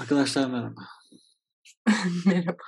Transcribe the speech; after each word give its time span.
Arkadaşlar 0.00 0.50
merhaba. 0.50 0.80
Merhaba. 2.26 2.62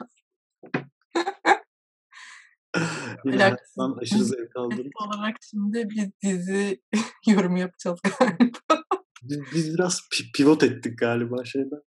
Yine 3.25 3.45
Alakasız. 3.45 3.99
aşırı 4.01 4.25
zevk 4.25 4.51
aldım. 4.57 4.87
Olarak 5.07 5.37
şimdi 5.51 5.89
bir 5.91 6.11
dizi 6.23 6.83
yorumu 7.29 7.59
yapacağız 7.59 8.01
galiba. 8.19 8.83
Biz, 9.23 9.39
biz 9.55 9.75
biraz 9.75 10.01
pi- 10.01 10.33
pivot 10.35 10.63
ettik 10.63 10.99
galiba 10.99 11.45
şeyden. 11.45 11.81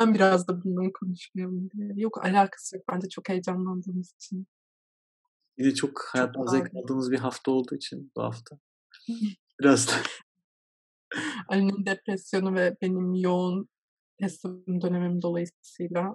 Ben 0.00 0.14
biraz 0.14 0.48
da 0.48 0.64
bundan 0.64 0.92
konuşmayalım 1.00 1.70
diye. 1.70 1.88
Yok 1.96 2.24
alakası 2.24 2.76
yok. 2.76 2.84
Bence 2.92 3.08
çok 3.08 3.28
heyecanlandığımız 3.28 4.12
için. 4.14 4.46
Yine 5.58 5.74
çok 5.74 6.04
hayattan 6.12 6.46
zevk 6.46 6.70
aldığımız 6.74 7.10
bir 7.10 7.18
hafta 7.18 7.50
olduğu 7.50 7.74
için 7.74 8.12
bu 8.16 8.22
hafta. 8.22 8.58
Biraz 9.60 9.88
da 9.88 9.92
Ali'nin 11.48 11.86
depresyonu 11.86 12.54
ve 12.54 12.76
benim 12.82 13.14
yoğun 13.14 13.68
teslim 14.20 14.80
dönemim 14.82 15.22
dolayısıyla 15.22 16.14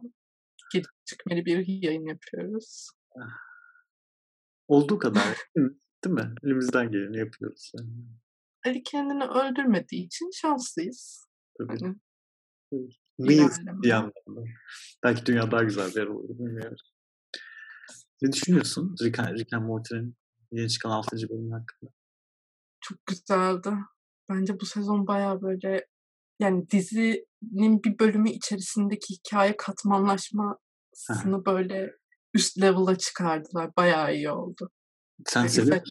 gecikmeli 0.73 1.45
bir 1.45 1.67
yayın 1.67 2.05
yapıyoruz. 2.05 2.89
olduğu 4.67 4.99
kadar 4.99 5.37
değil 6.03 6.15
mi? 6.15 6.35
Elimizden 6.43 6.91
geleni 6.91 7.17
yapıyoruz. 7.17 7.71
Yani. 7.77 7.89
Ali 8.65 8.83
kendini 8.83 9.23
öldürmediği 9.23 10.05
için 10.05 10.29
şanslıyız. 10.33 11.27
Tabii. 11.57 11.79
Hani 11.79 11.95
Mıyız 13.17 13.59
ilerleme. 13.59 13.81
bir 13.81 13.87
yandan 13.87 14.35
da. 14.35 14.41
Belki 15.03 15.25
dünya 15.25 15.51
daha 15.51 15.63
güzel 15.63 15.89
bir 15.89 15.95
yer 15.95 16.07
olur. 16.07 16.29
Bilmiyorum. 16.29 16.77
Ne 18.21 18.31
düşünüyorsun 18.31 18.95
Rick, 19.03 19.19
Rick 19.19 19.53
and 19.53 19.65
Morty'nin 19.65 20.15
yeni 20.51 20.69
çıkan 20.69 20.89
6. 20.89 21.15
bölümü 21.29 21.51
hakkında? 21.51 21.91
çok 22.81 23.05
güzeldi. 23.05 23.69
Bence 24.29 24.59
bu 24.59 24.65
sezon 24.65 25.07
bayağı 25.07 25.41
böyle 25.41 25.87
yani 26.39 26.69
dizinin 26.69 27.30
bir 27.41 27.99
bölümü 27.99 28.29
içerisindeki 28.29 29.13
hikaye 29.13 29.57
katmanlaşmasını 29.57 31.45
böyle 31.45 31.91
üst 32.33 32.61
level'a 32.61 32.97
çıkardılar. 32.97 33.75
Bayağı 33.77 34.15
iyi 34.15 34.31
oldu. 34.31 34.69
Sen 35.25 35.43
Ve 35.43 35.49
seviyor 35.49 35.81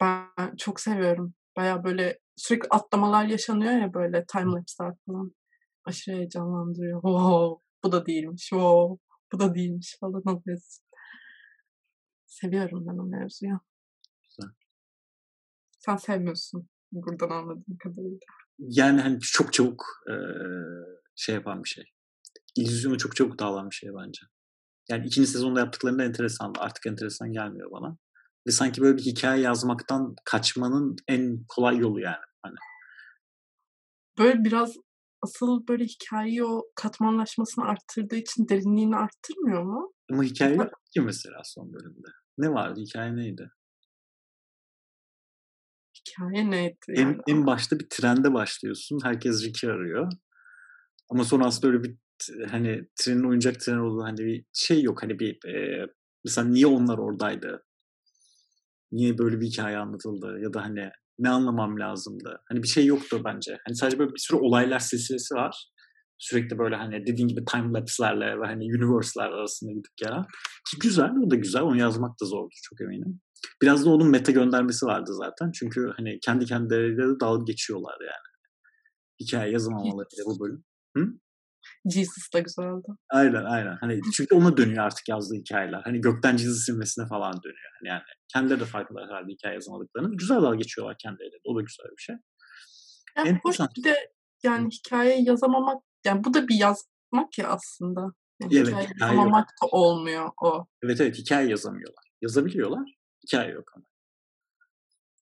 Ben 0.00 0.56
çok 0.56 0.80
seviyorum. 0.80 1.34
Bayağı 1.56 1.84
böyle 1.84 2.18
sürekli 2.36 2.68
atlamalar 2.70 3.24
yaşanıyor 3.24 3.72
ya 3.72 3.94
böyle 3.94 4.24
timelapse'ler 4.26 4.94
falan. 5.06 5.34
Aşırı 5.84 6.16
heyecanlandırıyor. 6.16 7.02
Wow, 7.02 7.64
bu 7.84 7.92
da 7.92 8.06
değilmiş. 8.06 8.42
Wow, 8.42 9.04
bu 9.32 9.38
da 9.38 9.54
değilmiş 9.54 9.96
falan 10.00 10.22
oluyorsun. 10.26 10.84
Seviyorum 12.26 12.86
ben 12.86 12.98
o 12.98 13.04
mevzuyu. 13.04 13.60
Güzel. 14.24 14.50
Sen 15.78 15.96
sevmiyorsun 15.96 16.68
buradan 16.92 17.30
anladığım 17.30 17.76
kadarıyla. 17.78 18.37
Yani 18.58 19.00
hani 19.00 19.20
çok 19.20 19.52
çabuk 19.52 19.84
eee, 20.08 20.16
şey 21.16 21.34
yapan 21.34 21.64
bir 21.64 21.68
şey. 21.68 21.84
İllüzyonu 22.56 22.98
çok 22.98 23.16
çabuk 23.16 23.38
dağılan 23.38 23.70
bir 23.70 23.74
şey 23.74 23.90
bence. 23.94 24.20
Yani 24.90 25.06
ikinci 25.06 25.28
sezonda 25.28 25.60
yaptıklarında 25.60 26.04
enteresan. 26.04 26.54
Artık 26.58 26.86
enteresan 26.86 27.32
gelmiyor 27.32 27.70
bana. 27.70 27.96
Ve 28.46 28.50
sanki 28.50 28.80
böyle 28.80 28.96
bir 28.96 29.02
hikaye 29.02 29.42
yazmaktan 29.42 30.14
kaçmanın 30.24 30.96
en 31.08 31.44
kolay 31.48 31.76
yolu 31.76 32.00
yani. 32.00 32.16
Hani 32.42 32.56
Böyle 34.18 34.44
biraz 34.44 34.74
asıl 35.22 35.66
böyle 35.68 35.84
hikayeyi 35.84 36.44
o 36.44 36.62
katmanlaşmasını 36.74 37.64
arttırdığı 37.64 38.16
için 38.16 38.48
derinliğini 38.48 38.96
arttırmıyor 38.96 39.62
mu? 39.62 39.92
ama 40.12 40.22
hikaye 40.22 40.54
yok 40.56 40.72
ki 40.94 41.00
mesela 41.00 41.40
son 41.44 41.72
bölümde. 41.72 42.08
Ne 42.38 42.50
vardı? 42.52 42.80
Hikaye 42.80 43.16
neydi? 43.16 43.50
Hikaye 46.18 46.50
neydi 46.50 46.76
En, 46.88 47.02
yani? 47.02 47.18
en 47.28 47.46
başta 47.46 47.78
bir 47.78 47.86
trende 47.90 48.34
başlıyorsun. 48.34 48.98
Herkes 49.02 49.44
Rick'i 49.44 49.70
arıyor. 49.70 50.12
Ama 51.10 51.24
sonra 51.24 51.46
aslında 51.46 51.66
öyle 51.66 51.84
bir 51.84 51.96
hani 52.50 52.88
trenin 52.96 53.28
oyuncak 53.28 53.60
tren 53.60 53.78
olduğu 53.78 54.02
hani 54.02 54.18
bir 54.18 54.44
şey 54.52 54.82
yok. 54.82 55.02
Hani 55.02 55.18
bir 55.18 55.48
e, 55.48 55.86
mesela 56.24 56.48
niye 56.48 56.66
onlar 56.66 56.98
oradaydı? 56.98 57.64
Niye 58.92 59.18
böyle 59.18 59.40
bir 59.40 59.46
hikaye 59.46 59.78
anlatıldı? 59.78 60.38
Ya 60.40 60.54
da 60.54 60.62
hani 60.64 60.90
ne 61.18 61.28
anlamam 61.28 61.80
lazımdı? 61.80 62.40
Hani 62.48 62.62
bir 62.62 62.68
şey 62.68 62.86
yoktu 62.86 63.22
bence. 63.24 63.58
Hani 63.66 63.76
sadece 63.76 63.98
böyle 63.98 64.10
bir 64.14 64.18
sürü 64.18 64.38
olaylar 64.38 64.78
silsilesi 64.78 65.34
var. 65.34 65.70
Sürekli 66.18 66.58
böyle 66.58 66.76
hani 66.76 67.06
dediğin 67.06 67.28
gibi 67.28 67.44
time 67.44 67.78
lapse'lerle 67.78 68.40
ve 68.40 68.46
hani 68.46 68.64
universe'ler 68.64 69.28
arasında 69.28 69.72
gidip 69.72 69.96
gelen. 69.96 70.22
Ki 70.70 70.78
güzel, 70.80 71.10
o 71.26 71.30
da 71.30 71.36
güzel. 71.36 71.62
Onu 71.62 71.78
yazmak 71.78 72.20
da 72.22 72.26
zordur 72.26 72.58
çok 72.62 72.80
eminim. 72.80 73.20
Biraz 73.62 73.86
da 73.86 73.90
onun 73.90 74.10
meta 74.10 74.32
göndermesi 74.32 74.86
vardı 74.86 75.10
zaten. 75.14 75.52
Çünkü 75.52 75.92
hani 75.96 76.18
kendi 76.20 76.44
kendileriyle 76.44 77.02
de 77.02 77.20
dalga 77.20 77.44
geçiyorlar 77.44 77.96
yani. 78.00 78.28
Hikaye 79.20 79.52
yazamamalarıyla 79.52 80.24
bu 80.26 80.40
bölüm. 80.40 80.64
Jesus 81.86 82.32
da 82.34 82.38
güzeldi. 82.38 82.88
Aynen 83.10 83.44
aynen. 83.44 83.76
Hani 83.80 84.00
çünkü 84.16 84.34
ona 84.34 84.56
dönüyor 84.56 84.84
artık 84.84 85.08
yazdığı 85.08 85.34
hikayeler. 85.34 85.80
Hani 85.84 86.00
gökten 86.00 86.36
cizi 86.36 86.60
silmesine 86.60 87.06
falan 87.06 87.32
dönüyor. 87.32 87.70
Hani 87.80 87.88
yani 87.88 88.02
kendileri 88.32 88.60
de 88.60 88.64
farkında 88.64 89.00
herhalde 89.00 89.32
hikaye 89.32 89.54
yazamadıklarını. 89.54 90.16
Güzel 90.16 90.36
dalga 90.36 90.56
geçiyorlar 90.56 90.96
kendileriyle. 91.02 91.36
O 91.44 91.56
da 91.56 91.60
güzel 91.60 91.90
bir 91.98 92.02
şey. 92.02 92.16
Yani 93.16 93.28
hoş 93.42 93.60
Enteresan. 93.60 93.68
bir 93.76 93.84
de 93.84 94.12
yani 94.42 94.68
hikaye 94.70 95.22
yazamamak 95.22 95.82
yani 96.06 96.24
bu 96.24 96.34
da 96.34 96.48
bir 96.48 96.54
yazmak 96.54 97.38
ya 97.38 97.48
aslında. 97.48 98.00
Yani 98.40 98.56
Evet, 98.56 98.68
hikaye 98.68 98.88
yazamamak 99.00 99.48
da 99.48 99.66
olmuyor 99.66 100.30
o. 100.42 100.66
Evet 100.82 101.00
evet 101.00 101.18
hikaye 101.18 101.48
yazamıyorlar. 101.48 102.04
Yazabiliyorlar. 102.22 102.97
Hikaye 103.28 103.52
yok 103.52 103.72
ama. 103.76 103.84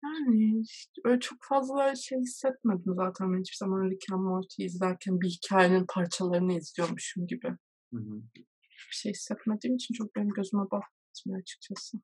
Yani 0.04 0.60
işte 0.60 0.92
öyle 1.04 1.20
çok 1.20 1.38
fazla 1.42 1.94
şey 1.94 2.18
hissetmedim 2.18 2.94
zaten 2.94 3.32
ben 3.32 3.40
hiçbir 3.40 3.56
zaman 3.56 3.90
Rick 3.90 4.12
and 4.12 4.20
Morty 4.22 4.64
izlerken 4.64 5.20
bir 5.20 5.28
hikayenin 5.28 5.86
parçalarını 5.88 6.52
izliyormuşum 6.52 7.26
gibi. 7.26 7.48
Hı 7.92 7.96
hı. 7.96 8.22
Bir 8.34 8.46
şey 8.90 9.12
hissetmediğim 9.12 9.76
için 9.76 9.94
çok 9.94 10.16
benim 10.16 10.28
gözüme 10.28 10.62
batmıyor 10.62 11.40
açıkçası. 11.40 11.98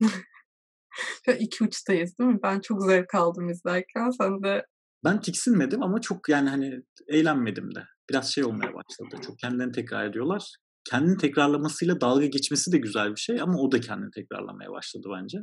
İki 1.38 1.64
uçtayız 1.64 2.18
değil 2.18 2.30
mi? 2.30 2.38
Ben 2.42 2.60
çok 2.60 2.82
zevk 2.82 3.14
aldım 3.14 3.48
izlerken. 3.48 4.10
Sen 4.10 4.42
de 4.42 4.66
Ben 5.04 5.20
tiksinmedim 5.20 5.82
ama 5.82 6.00
çok 6.00 6.28
yani 6.28 6.48
hani 6.48 6.82
eğlenmedim 7.08 7.74
de. 7.74 7.84
Biraz 8.10 8.32
şey 8.32 8.44
olmaya 8.44 8.74
başladı. 8.74 9.22
Çok 9.26 9.38
kendilerini 9.38 9.72
tekrar 9.72 10.06
ediyorlar. 10.06 10.56
Kendini 10.84 11.16
tekrarlamasıyla 11.16 12.00
dalga 12.00 12.26
geçmesi 12.26 12.72
de 12.72 12.78
güzel 12.78 13.10
bir 13.10 13.20
şey 13.20 13.40
ama 13.40 13.58
o 13.58 13.72
da 13.72 13.80
kendini 13.80 14.10
tekrarlamaya 14.10 14.70
başladı 14.70 15.08
bence. 15.16 15.38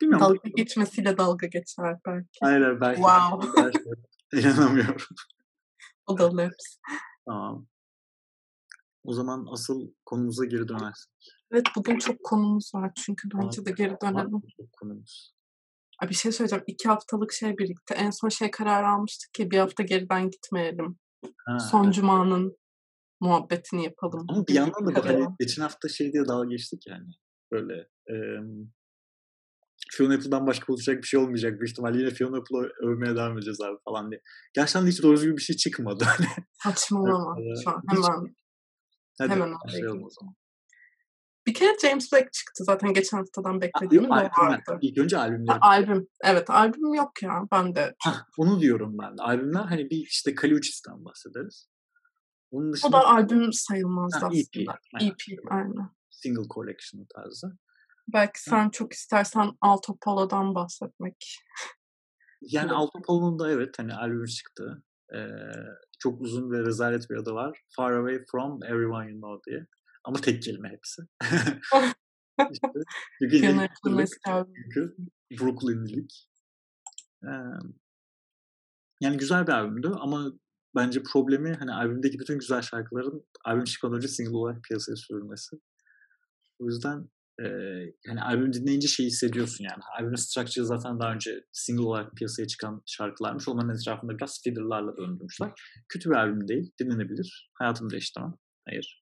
Bilmiyorum. 0.00 0.26
dalga 0.26 0.48
geçmesiyle 0.56 1.18
dalga 1.18 1.46
geçer 1.46 1.96
belki. 2.06 2.38
Aynen 2.42 2.80
belki. 2.80 3.02
Wow. 3.02 3.62
Belki. 3.62 3.78
İnanamıyorum. 4.32 4.96
O 6.06 6.18
da 6.18 6.36
laps. 6.36 6.76
Tamam. 7.26 7.66
O 9.04 9.12
zaman 9.12 9.46
asıl 9.52 9.92
konumuza 10.04 10.44
geri 10.44 10.68
dönersek. 10.68 11.12
Evet 11.52 11.66
bugün 11.76 11.98
çok 11.98 12.24
konumuz 12.24 12.70
var 12.74 12.92
çünkü 12.96 13.28
bence 13.34 13.64
de 13.64 13.70
geri 13.70 13.96
dönelim. 14.02 14.42
çok 14.56 14.72
konumuz? 14.72 15.34
Ay 15.98 16.08
bir 16.08 16.14
şey 16.14 16.32
söyleyeceğim. 16.32 16.64
İki 16.66 16.88
haftalık 16.88 17.32
şey 17.32 17.58
birlikte. 17.58 17.94
En 17.94 18.10
son 18.10 18.28
şey 18.28 18.50
karar 18.50 18.84
almıştık 18.84 19.34
ki 19.34 19.50
bir 19.50 19.58
hafta 19.58 19.82
geriden 19.82 20.30
gitmeyelim. 20.30 20.98
Ha, 21.46 21.58
Son 21.58 21.84
evet. 21.84 21.94
cumanın 21.94 22.56
muhabbetini 23.22 23.84
yapalım. 23.84 24.26
Ama 24.28 24.46
bir 24.46 24.54
yandan 24.54 24.86
da 24.86 24.92
karar. 24.94 25.20
hani 25.20 25.34
geçen 25.40 25.62
hafta 25.62 25.88
şey 25.88 26.12
diye 26.12 26.24
dalga 26.28 26.48
geçtik 26.48 26.86
yani. 26.86 27.08
Böyle 27.52 27.74
e, 28.10 28.14
Fiona 29.92 30.14
Apple'dan 30.14 30.46
başka 30.46 30.72
olacak 30.72 30.96
bir 31.02 31.06
şey 31.06 31.20
olmayacak 31.20 31.60
büyük 31.60 31.70
ihtimalle. 31.70 31.98
Yine 31.98 32.10
Fiona 32.10 32.36
Apple'ı 32.36 32.72
övmeye 32.88 33.16
devam 33.16 33.32
edeceğiz 33.38 33.60
abi 33.60 33.78
falan 33.84 34.10
diye. 34.10 34.20
Gerçekten 34.54 34.86
de 34.86 34.90
hiç 34.90 35.02
doğru 35.02 35.16
düzgün 35.16 35.36
bir 35.36 35.42
şey 35.42 35.56
çıkmadı. 35.56 36.04
Hani 36.04 36.26
Saçmalama. 36.62 37.36
Şu 37.64 37.70
an 37.70 37.82
hemen 37.88 38.34
Hadi 39.18 39.30
hemen 39.30 39.54
başlayalım 39.64 40.04
o 40.04 40.10
zaman. 40.10 40.34
Bir 41.46 41.54
kere 41.54 41.78
James 41.82 42.12
Blake 42.12 42.28
çıktı 42.32 42.64
zaten 42.64 42.92
geçen 42.94 43.16
haftadan 43.18 43.56
o 43.56 43.84
albümler. 43.84 44.30
vardı. 44.38 44.78
İlk 44.82 44.98
önce 44.98 45.16
Ha, 45.16 45.22
albümleri. 45.22 45.58
albüm. 45.60 46.08
Evet 46.24 46.50
albüm 46.50 46.94
yok 46.94 47.22
ya. 47.22 47.42
Ben 47.52 47.74
de. 47.74 47.94
Hah, 48.04 48.24
onu 48.38 48.60
diyorum 48.60 48.98
ben 48.98 49.18
de. 49.18 49.22
Albümler 49.22 49.64
hani 49.64 49.90
bir 49.90 49.96
işte 49.96 50.34
Kaluchis'ten 50.34 51.04
bahsederiz. 51.04 51.68
Onun 52.52 52.70
O 52.70 52.72
dışında 52.72 52.92
da 52.92 53.06
albüm 53.06 53.52
sayılmaz 53.52 54.12
Ha, 54.14 54.18
EP, 54.18 54.32
aslında. 54.32 54.78
aynen. 54.94 55.10
EP 55.10 55.38
aynen. 55.50 55.90
single 56.10 56.48
collection 56.54 57.06
tarzı. 57.16 57.58
Belki 58.08 58.42
sen 58.42 58.70
çok 58.70 58.92
istersen 58.92 59.50
Alto 59.60 59.96
Polo'dan 60.00 60.54
bahsetmek. 60.54 61.38
Yani 62.42 62.64
Evet. 62.66 62.76
Altopol'un 62.76 63.38
da 63.38 63.50
evet 63.50 63.78
hani 63.78 63.94
albüm 63.94 64.24
çıktı. 64.24 64.82
Ee, 65.14 65.26
çok 65.98 66.20
uzun 66.20 66.50
ve 66.50 66.58
rezalet 66.58 67.10
bir 67.10 67.16
adı 67.16 67.32
var. 67.32 67.62
Far 67.76 67.92
Away 67.92 68.24
From 68.32 68.64
Everyone 68.64 69.10
You 69.10 69.20
Know 69.20 69.50
diye. 69.50 69.66
Ama 70.04 70.20
tek 70.20 70.42
kelime 70.42 70.68
hepsi. 70.68 71.02
işte, 72.52 72.68
çünkü 73.20 74.96
Brooklyn'lik. 75.40 76.28
Ee, 77.24 77.30
yani 79.00 79.16
güzel 79.16 79.46
bir 79.46 79.52
albümdü 79.52 79.92
ama 80.00 80.32
bence 80.76 81.02
problemi 81.12 81.54
hani 81.58 81.72
albümdeki 81.72 82.18
bütün 82.18 82.38
güzel 82.38 82.62
şarkıların 82.62 83.26
albüm 83.44 83.64
çıkmadan 83.64 83.96
önce 83.96 84.08
single 84.08 84.36
olarak 84.36 84.62
piyasaya 84.62 84.96
sürülmesi. 84.96 85.56
O 86.58 86.66
yüzden 86.66 87.08
Ee, 87.40 87.44
yani 88.06 88.22
albüm 88.22 88.52
dinleyince 88.52 88.88
şeyi 88.88 89.06
hissediyorsun 89.06 89.64
yani. 89.64 89.82
Albümün 89.98 90.16
structure 90.16 90.64
zaten 90.64 91.00
daha 91.00 91.12
önce 91.14 91.44
single 91.52 91.82
olarak 91.82 92.12
piyasaya 92.12 92.46
çıkan 92.46 92.82
şarkılarmış. 92.86 93.48
Onların 93.48 93.74
etrafında 93.74 94.16
biraz 94.16 94.40
fiddle'larla 94.44 94.96
döndürmüşler. 94.96 95.52
Kötü 95.88 96.10
bir 96.10 96.14
albüm 96.14 96.48
değil. 96.48 96.72
Dinlenebilir. 96.80 97.50
Hayatımı 97.54 97.90
değiştirmem. 97.90 98.34
Hayır. 98.68 99.04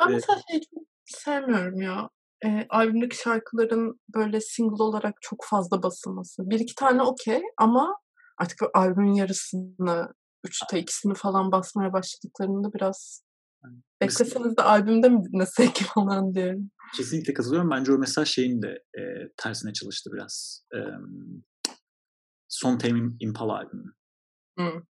Ben 0.00 0.08
ee, 0.08 0.14
mesela 0.14 0.40
şeyi 0.50 0.60
çok 0.60 0.84
sevmiyorum 1.04 1.80
ya. 1.80 2.08
E, 2.44 2.66
albümdeki 2.68 3.16
şarkıların 3.16 4.00
böyle 4.14 4.40
single 4.40 4.82
olarak 4.82 5.14
çok 5.20 5.44
fazla 5.50 5.82
basılması. 5.82 6.50
Bir 6.50 6.60
iki 6.60 6.74
tane 6.74 7.02
okey 7.02 7.42
ama 7.58 7.96
artık 8.38 8.58
albümün 8.74 9.14
yarısını, 9.14 10.08
üçte 10.44 10.78
ikisini 10.78 11.14
falan 11.14 11.52
basmaya 11.52 11.92
başladıklarında 11.92 12.72
biraz 12.72 13.22
Bekleseniz 14.00 14.56
de 14.56 14.62
albümde 14.62 15.08
mi 15.08 15.24
dinlesek 15.24 15.76
falan 15.94 16.34
diyorum. 16.34 16.70
Kesinlikle 16.96 17.34
katılıyorum. 17.34 17.70
Bence 17.70 17.92
o 17.92 17.98
mesaj 17.98 18.28
şeyin 18.28 18.62
de 18.62 18.84
e, 18.98 19.02
tersine 19.36 19.72
çalıştı 19.72 20.10
biraz. 20.12 20.64
E, 20.74 20.78
Son 22.48 22.78
Tame 22.78 23.10
Impala 23.20 23.56
albümü. 23.56 23.92
Hmm. 24.58 24.82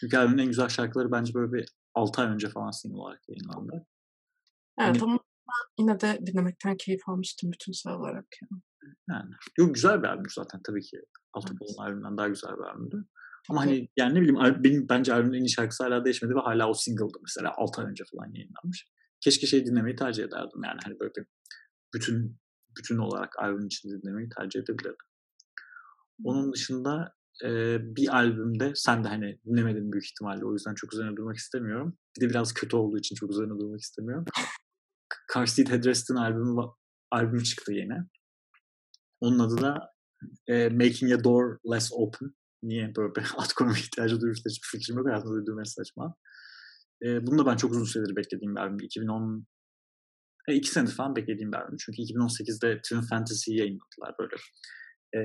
Çünkü 0.00 0.16
albümün 0.16 0.38
en 0.38 0.46
güzel 0.46 0.68
şarkıları 0.68 1.12
bence 1.12 1.34
böyle 1.34 1.52
bir 1.52 1.68
6 1.94 2.22
ay 2.22 2.28
önce 2.28 2.48
falan 2.48 2.70
single 2.70 2.96
olarak 2.96 3.28
yayınlandı. 3.28 3.86
Evet 4.78 4.96
yani, 4.96 5.02
ama 5.02 5.18
yine 5.78 6.00
de 6.00 6.18
dinlemekten 6.26 6.76
keyif 6.76 7.08
almıştım 7.08 7.52
bütünsel 7.52 7.92
olarak. 7.92 8.26
Yani. 8.42 8.62
yani. 9.08 9.34
Yok 9.58 9.74
güzel 9.74 10.02
bir 10.02 10.08
albüm 10.08 10.30
zaten 10.30 10.60
tabii 10.64 10.82
ki. 10.82 11.00
Altıpol'un 11.32 11.70
evet. 11.70 11.80
albümünden 11.80 12.16
daha 12.16 12.28
güzel 12.28 12.52
bir 12.52 12.62
albümdü. 12.62 13.04
Ama 13.50 13.60
hani 13.60 13.88
yani 13.96 14.14
ne 14.14 14.20
bileyim 14.20 14.64
benim 14.64 14.88
bence 14.88 15.14
albümün 15.14 15.38
en 15.38 15.44
iyi 15.44 15.50
şarkısı 15.50 15.84
hala 15.84 16.04
değişmedi 16.04 16.34
ve 16.34 16.40
hala 16.40 16.68
o 16.68 16.74
single'dı 16.74 17.18
mesela 17.22 17.52
6 17.56 17.80
ay 17.80 17.86
önce 17.86 18.04
falan 18.12 18.32
yayınlanmış. 18.32 18.86
Keşke 19.20 19.46
şey 19.46 19.66
dinlemeyi 19.66 19.96
tercih 19.96 20.24
ederdim 20.24 20.60
yani 20.64 20.78
hani 20.84 21.00
böyle 21.00 21.12
bir 21.16 21.26
bütün 21.94 22.42
bütün 22.78 22.98
olarak 22.98 23.38
albüm 23.38 23.66
içinde 23.66 24.02
dinlemeyi 24.02 24.28
tercih 24.38 24.60
edebilirdim. 24.60 25.06
Onun 26.24 26.52
dışında 26.52 27.14
e, 27.44 27.78
bir 27.96 28.16
albümde 28.16 28.72
sen 28.74 29.04
de 29.04 29.08
hani 29.08 29.38
dinlemedin 29.46 29.92
büyük 29.92 30.06
ihtimalle 30.06 30.44
o 30.44 30.52
yüzden 30.52 30.74
çok 30.74 30.94
üzerine 30.94 31.16
durmak 31.16 31.36
istemiyorum. 31.36 31.98
Bir 32.16 32.26
de 32.26 32.30
biraz 32.30 32.54
kötü 32.54 32.76
olduğu 32.76 32.98
için 32.98 33.14
çok 33.14 33.30
üzerine 33.30 33.58
durmak 33.58 33.80
istemiyorum. 33.80 34.24
Car 35.34 35.46
Seat 35.46 35.70
Headrest'in 35.70 36.14
albümü, 36.14 36.62
albümü 37.10 37.44
çıktı 37.44 37.72
yine. 37.72 38.06
Onun 39.20 39.38
adı 39.38 39.60
da 39.60 39.92
e, 40.46 40.68
Making 40.68 41.12
a 41.12 41.24
Door 41.24 41.58
Less 41.72 41.92
Open 41.92 42.34
niye 42.62 42.92
böyle 42.96 43.14
bir 43.14 43.22
ad 43.36 43.52
koyma 43.56 43.72
ihtiyacı 43.72 44.20
duyursa 44.20 44.50
hiçbir 44.50 44.78
fikrim 44.78 44.96
yok. 44.96 45.06
Hayatımda 45.06 45.34
duyduğum 45.34 45.64
saçma. 45.64 46.14
E, 47.02 47.26
bunu 47.26 47.38
da 47.38 47.46
ben 47.46 47.56
çok 47.56 47.70
uzun 47.70 47.84
süredir 47.84 48.16
beklediğim 48.16 48.54
bir 48.54 48.60
albüm. 48.60 48.80
2010 48.80 49.46
e, 50.48 50.54
iki 50.54 50.68
senedir 50.68 50.92
falan 50.92 51.16
beklediğim 51.16 51.52
bir 51.52 51.56
albüm. 51.56 51.76
Çünkü 51.76 52.02
2018'de 52.02 52.80
Twin 52.82 53.00
Fantasy'yi 53.00 53.58
yayınladılar 53.58 54.14
böyle. 54.18 54.34
E, 55.14 55.20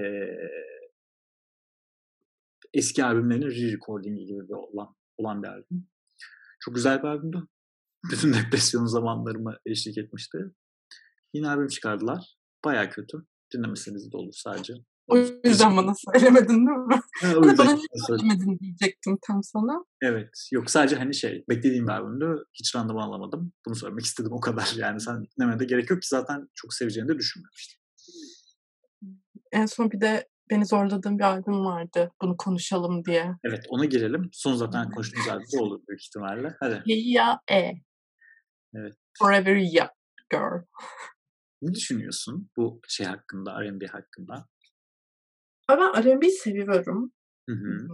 eski 2.74 3.06
albümlerinin 3.06 3.50
re-recordingi 3.50 4.26
gibi 4.26 4.48
bir 4.50 4.54
olan, 4.54 4.96
olan 5.18 5.44
bir 5.44 5.48
albüm. 5.48 5.88
Çok 6.60 6.76
güzel 6.76 7.00
bir 7.00 7.08
albümdü. 7.08 7.48
Bütün 8.12 8.34
depresyon 8.34 8.86
zamanlarıma 8.86 9.60
eşlik 9.66 9.98
etmişti. 9.98 10.38
Yine 11.34 11.50
albüm 11.50 11.68
çıkardılar. 11.68 12.38
Baya 12.66 12.90
kötü. 12.90 13.18
Dinlemeseniz 13.54 14.12
de 14.12 14.18
olur 14.18 14.34
sadece. 14.34 14.74
O 15.08 15.18
yüzden 15.18 15.78
bana 15.78 15.94
söylemedin 15.96 16.48
değil 16.48 16.78
mi? 16.78 17.00
Ha, 17.22 17.34
o 17.36 17.46
yüzden 17.46 17.58
bana 17.58 17.74
niye 17.74 17.88
söylemedin 18.08 18.60
diyecektim 18.60 19.18
tam 19.28 19.44
sana. 19.44 19.86
Evet. 20.02 20.30
Yok 20.52 20.70
sadece 20.70 20.96
hani 20.96 21.16
şey 21.16 21.46
beklediğim 21.50 21.88
bir 21.88 21.92
albümdü. 21.92 22.44
Hiç 22.54 22.76
randıman 22.76 23.08
alamadım. 23.08 23.54
Bunu 23.66 23.76
söylemek 23.76 24.06
istedim 24.06 24.32
o 24.32 24.40
kadar. 24.40 24.74
Yani 24.78 25.02
sen 25.02 25.26
dinlemene 25.26 25.60
de 25.60 25.66
gerek 25.66 25.90
yok 25.90 26.02
ki 26.02 26.08
zaten 26.08 26.48
çok 26.56 26.74
seveceğini 26.74 27.10
de 27.10 27.18
düşünmemiştim. 27.18 27.82
En 29.52 29.66
son 29.66 29.92
bir 29.92 30.02
de 30.02 30.28
beni 30.50 30.66
zorladığım 30.66 31.20
bir 31.20 31.24
albüm 31.24 31.66
vardı. 31.66 32.12
Bunu 32.22 32.38
konuşalım 32.38 33.06
diye. 33.06 33.36
Evet 33.44 33.66
ona 33.70 33.86
girelim. 33.86 34.30
Son 34.34 34.56
zaten 34.56 34.92
konuştuğumuz 34.92 35.28
albüm 35.30 35.60
olur 35.60 35.80
büyük 35.88 36.02
ihtimalle. 36.02 36.56
Hadi. 36.60 36.84
Ya 36.86 37.40
E. 37.52 37.72
Evet. 38.76 38.94
Forever 39.20 39.56
Ya 39.56 39.92
Girl. 40.32 40.64
Ne 41.62 41.74
düşünüyorsun 41.74 42.50
bu 42.58 42.82
şey 42.88 43.06
hakkında, 43.06 43.62
R&B 43.62 43.88
hakkında? 43.88 44.46
Ama 45.68 46.04
R&B 46.04 46.30
seviyorum. 46.30 47.12
Hı 47.50 47.56
hı. 47.56 47.88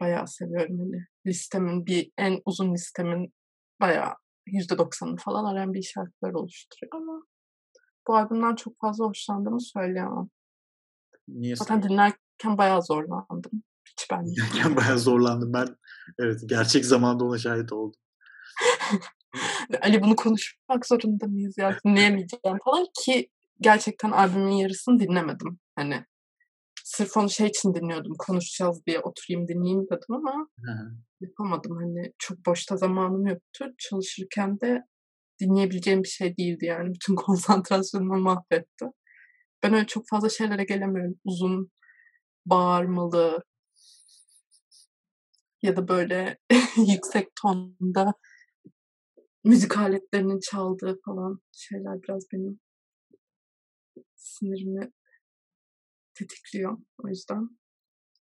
Bayağı 0.00 0.26
seviyorum. 0.26 0.78
Hani 0.78 1.06
listemin 1.26 1.86
bir 1.86 2.12
en 2.18 2.40
uzun 2.44 2.74
listemin 2.74 3.32
bayağı 3.80 4.14
yüzde 4.46 4.78
doksanı 4.78 5.16
falan 5.16 5.56
R&B 5.56 5.82
şarkılar 5.82 6.32
oluşturuyor 6.32 6.92
ama 6.92 7.22
bu 8.08 8.16
albümden 8.16 8.54
çok 8.54 8.80
fazla 8.80 9.04
hoşlandığımı 9.04 9.60
söyleyemem. 9.60 10.28
Niye 11.28 11.56
Zaten 11.56 11.82
dinlerken 11.82 12.58
bayağı 12.58 12.82
zorlandım. 12.82 13.62
Hiç 13.84 14.10
ben 14.10 14.26
Dinlerken 14.26 14.76
bayağı 14.76 14.98
zorlandım. 14.98 15.52
Ben 15.52 15.66
evet 16.18 16.40
gerçek 16.46 16.84
zamanda 16.84 17.24
ona 17.24 17.38
şahit 17.38 17.72
oldum. 17.72 18.00
Ali 19.82 20.02
bunu 20.02 20.16
konuşmak 20.16 20.86
zorunda 20.86 21.26
mıyız 21.26 21.58
ya? 21.58 21.78
Dinleyemeyeceğim 21.84 22.58
falan 22.64 22.86
ki 23.04 23.30
gerçekten 23.60 24.10
albümün 24.10 24.52
yarısını 24.52 25.00
dinlemedim. 25.00 25.58
Hani 25.76 26.04
sırf 26.98 27.16
onu 27.16 27.30
şey 27.30 27.46
için 27.46 27.74
dinliyordum. 27.74 28.12
Konuşacağız 28.18 28.86
diye 28.86 29.00
oturayım 29.00 29.48
dinleyeyim 29.48 29.84
dedim 29.84 30.14
ama 30.14 30.48
Hı. 30.60 30.72
yapamadım. 31.20 31.76
Hani 31.76 32.12
çok 32.18 32.46
boşta 32.46 32.76
zamanım 32.76 33.26
yoktu. 33.26 33.64
Çalışırken 33.78 34.60
de 34.60 34.82
dinleyebileceğim 35.40 36.02
bir 36.02 36.08
şey 36.08 36.36
değildi 36.36 36.64
yani. 36.64 36.94
Bütün 36.94 37.14
konsantrasyonumu 37.24 38.16
mahvetti. 38.16 38.86
Ben 39.62 39.74
öyle 39.74 39.86
çok 39.86 40.08
fazla 40.08 40.28
şeylere 40.28 40.64
gelemiyorum. 40.64 41.14
Uzun, 41.24 41.70
bağırmalı 42.46 43.42
ya 45.62 45.76
da 45.76 45.88
böyle 45.88 46.38
yüksek 46.76 47.28
tonda 47.42 48.14
müzik 49.44 49.78
aletlerinin 49.78 50.40
çaldığı 50.40 51.00
falan 51.04 51.40
şeyler 51.52 52.02
biraz 52.02 52.24
benim 52.32 52.60
sinirimi 54.14 54.92
tetikliyor. 56.18 56.78
O 57.04 57.08
yüzden 57.08 57.48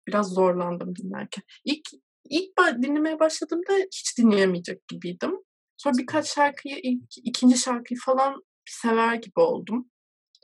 biraz 0.07 0.29
zorlandım 0.29 0.95
dinlerken. 0.95 1.43
İlk 1.65 1.89
ilk 2.29 2.57
dinlemeye 2.57 3.19
başladığımda 3.19 3.73
hiç 3.73 4.17
dinleyemeyecek 4.17 4.87
gibiydim. 4.87 5.31
Sonra 5.77 5.97
birkaç 5.97 6.35
şarkıyı, 6.35 6.79
ilk, 6.83 7.17
ikinci 7.17 7.57
şarkıyı 7.57 7.99
falan 8.05 8.43
sever 8.65 9.15
gibi 9.15 9.39
oldum. 9.39 9.89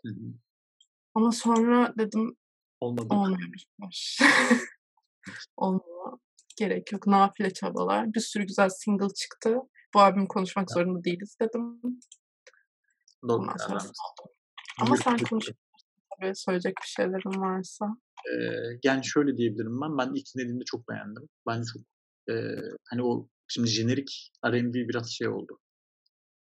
Hı 0.05 0.09
hı. 0.09 0.33
Ama 1.15 1.31
sonra 1.31 1.93
dedim 1.97 2.35
Olmadı. 2.79 3.07
olmuyormuş. 3.13 4.19
Olmuyor. 5.57 6.19
Gerek 6.57 6.91
yok. 6.91 7.07
Nafile 7.07 7.53
çabalar. 7.53 8.13
Bir 8.13 8.19
sürü 8.19 8.43
güzel 8.43 8.69
single 8.69 9.13
çıktı. 9.13 9.57
Bu 9.93 9.99
albüm 9.99 10.27
konuşmak 10.27 10.65
evet. 10.69 10.73
zorunda 10.73 11.03
değiliz 11.03 11.37
dedim. 11.41 11.81
Doğru. 13.27 13.41
Ondan 13.41 13.57
sonra 13.57 13.79
Ama 14.79 14.97
sen 14.97 15.17
konuş 15.17 15.49
tabii 16.21 16.35
söyleyecek 16.35 16.73
bir 16.83 16.87
şeylerim 16.87 17.41
varsa. 17.41 17.85
Ee, 18.29 18.79
yani 18.83 19.05
şöyle 19.05 19.37
diyebilirim 19.37 19.81
ben. 19.81 19.97
Ben 19.97 20.13
ilk 20.13 20.25
dinlediğimde 20.35 20.63
çok 20.65 20.89
beğendim. 20.89 21.29
Ben 21.47 21.63
çok 21.63 21.81
e, 22.29 22.35
hani 22.89 23.03
o 23.03 23.27
şimdi 23.47 23.67
jenerik 23.67 24.31
R&B 24.45 24.73
biraz 24.73 25.11
şey 25.11 25.27
oldu. 25.27 25.59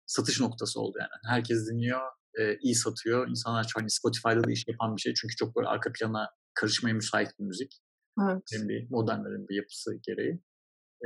Satış 0.05 0.39
noktası 0.39 0.79
oldu 0.79 0.97
yani. 0.99 1.35
Herkes 1.35 1.69
dinliyor, 1.69 2.01
e, 2.39 2.57
iyi 2.57 2.75
satıyor. 2.75 3.29
İnsanlar 3.29 3.71
hani 3.75 3.89
Spotify'da 3.89 4.43
da 4.43 4.51
iş 4.51 4.67
yapan 4.67 4.95
bir 4.95 5.01
şey. 5.01 5.13
Çünkü 5.13 5.35
çok 5.35 5.55
böyle 5.55 5.67
arka 5.67 5.91
plana 5.91 6.29
karışmaya 6.53 6.93
müsait 6.93 7.39
bir 7.39 7.43
müzik. 7.43 7.81
Evet. 8.21 8.43
R&B, 8.53 8.87
modernlerin 8.89 9.47
bir 9.47 9.55
yapısı 9.55 9.99
gereği. 10.07 10.41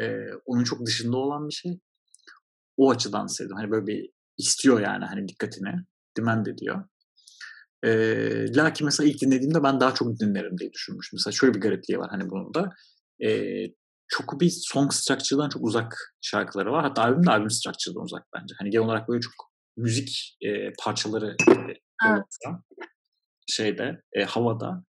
E, 0.01 0.25
onun 0.46 0.63
çok 0.63 0.86
dışında 0.86 1.18
olan 1.18 1.48
bir 1.48 1.53
şey. 1.53 1.80
O 2.77 2.91
açıdan 2.91 3.27
sevdim. 3.27 3.56
Hani 3.56 3.72
böyle 3.72 3.88
bir 3.88 4.10
istiyor 4.38 4.80
yani 4.80 5.06
hani 5.06 5.27
dikkatini. 5.27 5.86
Demand 6.18 6.46
ediyor. 6.46 6.84
E, 7.84 7.90
lakin 8.56 8.86
mesela 8.86 9.10
ilk 9.10 9.22
dinlediğimde 9.22 9.64
ben 9.64 9.80
daha 9.80 9.94
çok 9.94 10.20
dinlerim 10.20 10.58
diye 10.58 10.74
düşünmüştüm. 10.74 11.18
Mesela 11.18 11.32
şöyle 11.32 11.54
bir 11.54 11.62
garipliği 11.62 12.00
var 12.00 12.10
hani 12.12 12.30
bunun 12.30 12.54
da. 12.54 12.70
E, 13.26 13.62
çok 14.08 14.42
bir 14.42 14.50
song 14.50 14.94
structure'dan 14.94 15.50
çok 15.50 15.64
uzak 15.64 16.16
şarkıları 16.22 16.72
var. 16.72 16.84
Hatta 16.84 17.02
albüm 17.02 17.26
de 17.26 17.32
albüm 17.32 17.50
structure'dan 17.50 18.04
uzak 18.04 18.24
bence. 18.36 18.56
Hani 18.60 18.70
genel 18.70 18.86
olarak 18.86 19.10
böyle 19.10 19.22
çok 19.22 19.34
müzik 19.78 20.38
e, 20.42 20.74
parçaları 20.84 21.36
evet. 22.08 22.26
şeyde 23.48 24.02
e, 24.14 24.24
havada. 24.24 24.84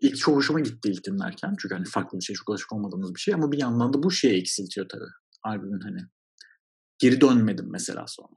İlk 0.00 0.16
çok 0.16 0.36
hoşuma 0.36 0.60
gitti 0.60 0.90
ilk 0.90 1.04
dinlerken. 1.04 1.54
Çünkü 1.58 1.74
hani 1.74 1.84
farklı 1.84 2.18
bir 2.18 2.24
şey, 2.24 2.36
çok 2.36 2.50
alışık 2.50 2.72
olmadığımız 2.72 3.14
bir 3.14 3.20
şey. 3.20 3.34
Ama 3.34 3.52
bir 3.52 3.58
yandan 3.58 3.92
da 3.92 4.02
bu 4.02 4.10
şeyi 4.10 4.40
eksiltiyor 4.40 4.88
tabii. 4.88 5.10
Albümün 5.42 5.80
hani. 5.80 6.00
Geri 6.98 7.20
dönmedim 7.20 7.68
mesela 7.70 8.04
sonra. 8.06 8.36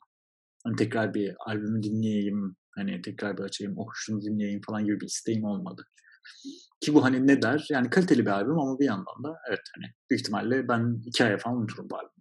Hani 0.63 0.75
tekrar 0.75 1.13
bir 1.13 1.35
albümü 1.45 1.83
dinleyeyim, 1.83 2.55
Hani 2.75 3.01
tekrar 3.01 3.37
bir 3.37 3.43
açayım, 3.43 3.73
oh 3.77 3.89
şunu 3.93 4.21
dinleyeyim 4.21 4.61
falan 4.65 4.85
gibi 4.85 4.99
bir 4.99 5.05
isteğim 5.05 5.43
olmadı. 5.43 5.85
Ki 6.81 6.93
bu 6.93 7.03
hani 7.03 7.27
ne 7.27 7.41
der? 7.41 7.67
Yani 7.69 7.89
kaliteli 7.89 8.25
bir 8.25 8.31
albüm 8.31 8.59
ama 8.59 8.79
bir 8.79 8.85
yandan 8.85 9.23
da 9.23 9.37
evet 9.49 9.61
hani 9.75 9.85
büyük 10.09 10.21
ihtimalle 10.21 10.67
ben 10.67 11.01
iki 11.05 11.23
aya 11.23 11.37
falan 11.37 11.57
unuturum 11.57 11.89
bu 11.89 11.95
albümü. 11.95 12.13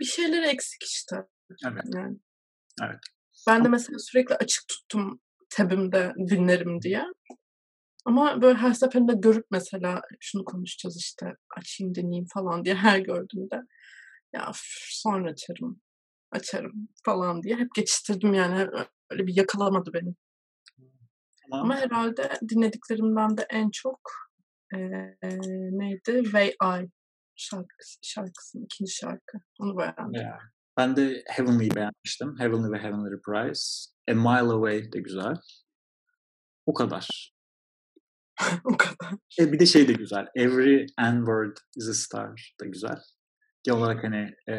Bir 0.00 0.04
şeyler 0.04 0.42
eksik 0.42 0.82
işte. 0.82 1.16
Evet. 1.66 1.84
Yani. 1.94 2.18
Evet. 2.82 2.98
Ben 3.48 3.64
de 3.64 3.68
mesela 3.68 3.98
sürekli 3.98 4.34
açık 4.34 4.68
tuttum 4.68 5.20
tabimde 5.50 6.12
dinlerim 6.30 6.82
diye. 6.82 7.04
Ama 8.04 8.42
böyle 8.42 8.58
her 8.58 8.72
seferinde 8.72 9.12
görüp 9.16 9.46
mesela 9.50 10.00
şunu 10.20 10.44
konuşacağız 10.44 10.96
işte 10.96 11.26
açayım 11.56 11.94
dinleyeyim 11.94 12.26
falan 12.34 12.64
diye 12.64 12.74
her 12.74 12.98
gördüğümde 12.98 13.60
ya 14.34 14.50
sonra 14.90 15.30
açarım 15.30 15.80
açarım 16.30 16.88
falan 17.04 17.42
diye 17.42 17.56
hep 17.56 17.74
geçiştirdim 17.74 18.34
yani 18.34 18.68
öyle 19.10 19.26
bir 19.26 19.36
yakalamadı 19.36 19.92
beni. 19.92 20.14
Ama, 21.52 21.62
Ama 21.62 21.76
herhalde 21.76 22.30
dinlediklerimden 22.48 23.36
de 23.36 23.46
en 23.50 23.70
çok 23.70 24.00
e, 24.74 24.78
neydi? 25.78 26.22
Way 26.24 26.48
I 26.48 26.90
şarkısı, 27.36 27.98
şarkısının 28.02 28.64
ikinci 28.64 28.92
şarkı. 28.92 29.38
Onu 29.60 29.78
beğendim. 29.78 30.20
Yeah. 30.20 30.38
Ben 30.76 30.96
de 30.96 31.24
Heavenly'yi 31.26 31.74
beğenmiştim. 31.74 32.38
Heavenly 32.38 32.72
ve 32.72 32.78
Heavenly 32.78 33.10
Reprise. 33.10 33.90
A 34.10 34.14
Mile 34.14 34.52
Away 34.52 34.92
de 34.92 35.00
güzel. 35.00 35.34
O 36.66 36.74
kadar. 36.74 37.32
o 38.64 38.76
kadar. 38.76 39.14
E, 39.40 39.52
bir 39.52 39.58
de 39.58 39.66
şey 39.66 39.88
de 39.88 39.92
güzel. 39.92 40.26
Every 40.34 40.86
N-word 40.98 41.56
is 41.76 41.88
a 41.88 41.94
star 41.94 42.54
da 42.60 42.66
güzel. 42.66 42.98
Genel 43.62 43.78
olarak 43.78 44.04
hani 44.04 44.34
e, 44.48 44.54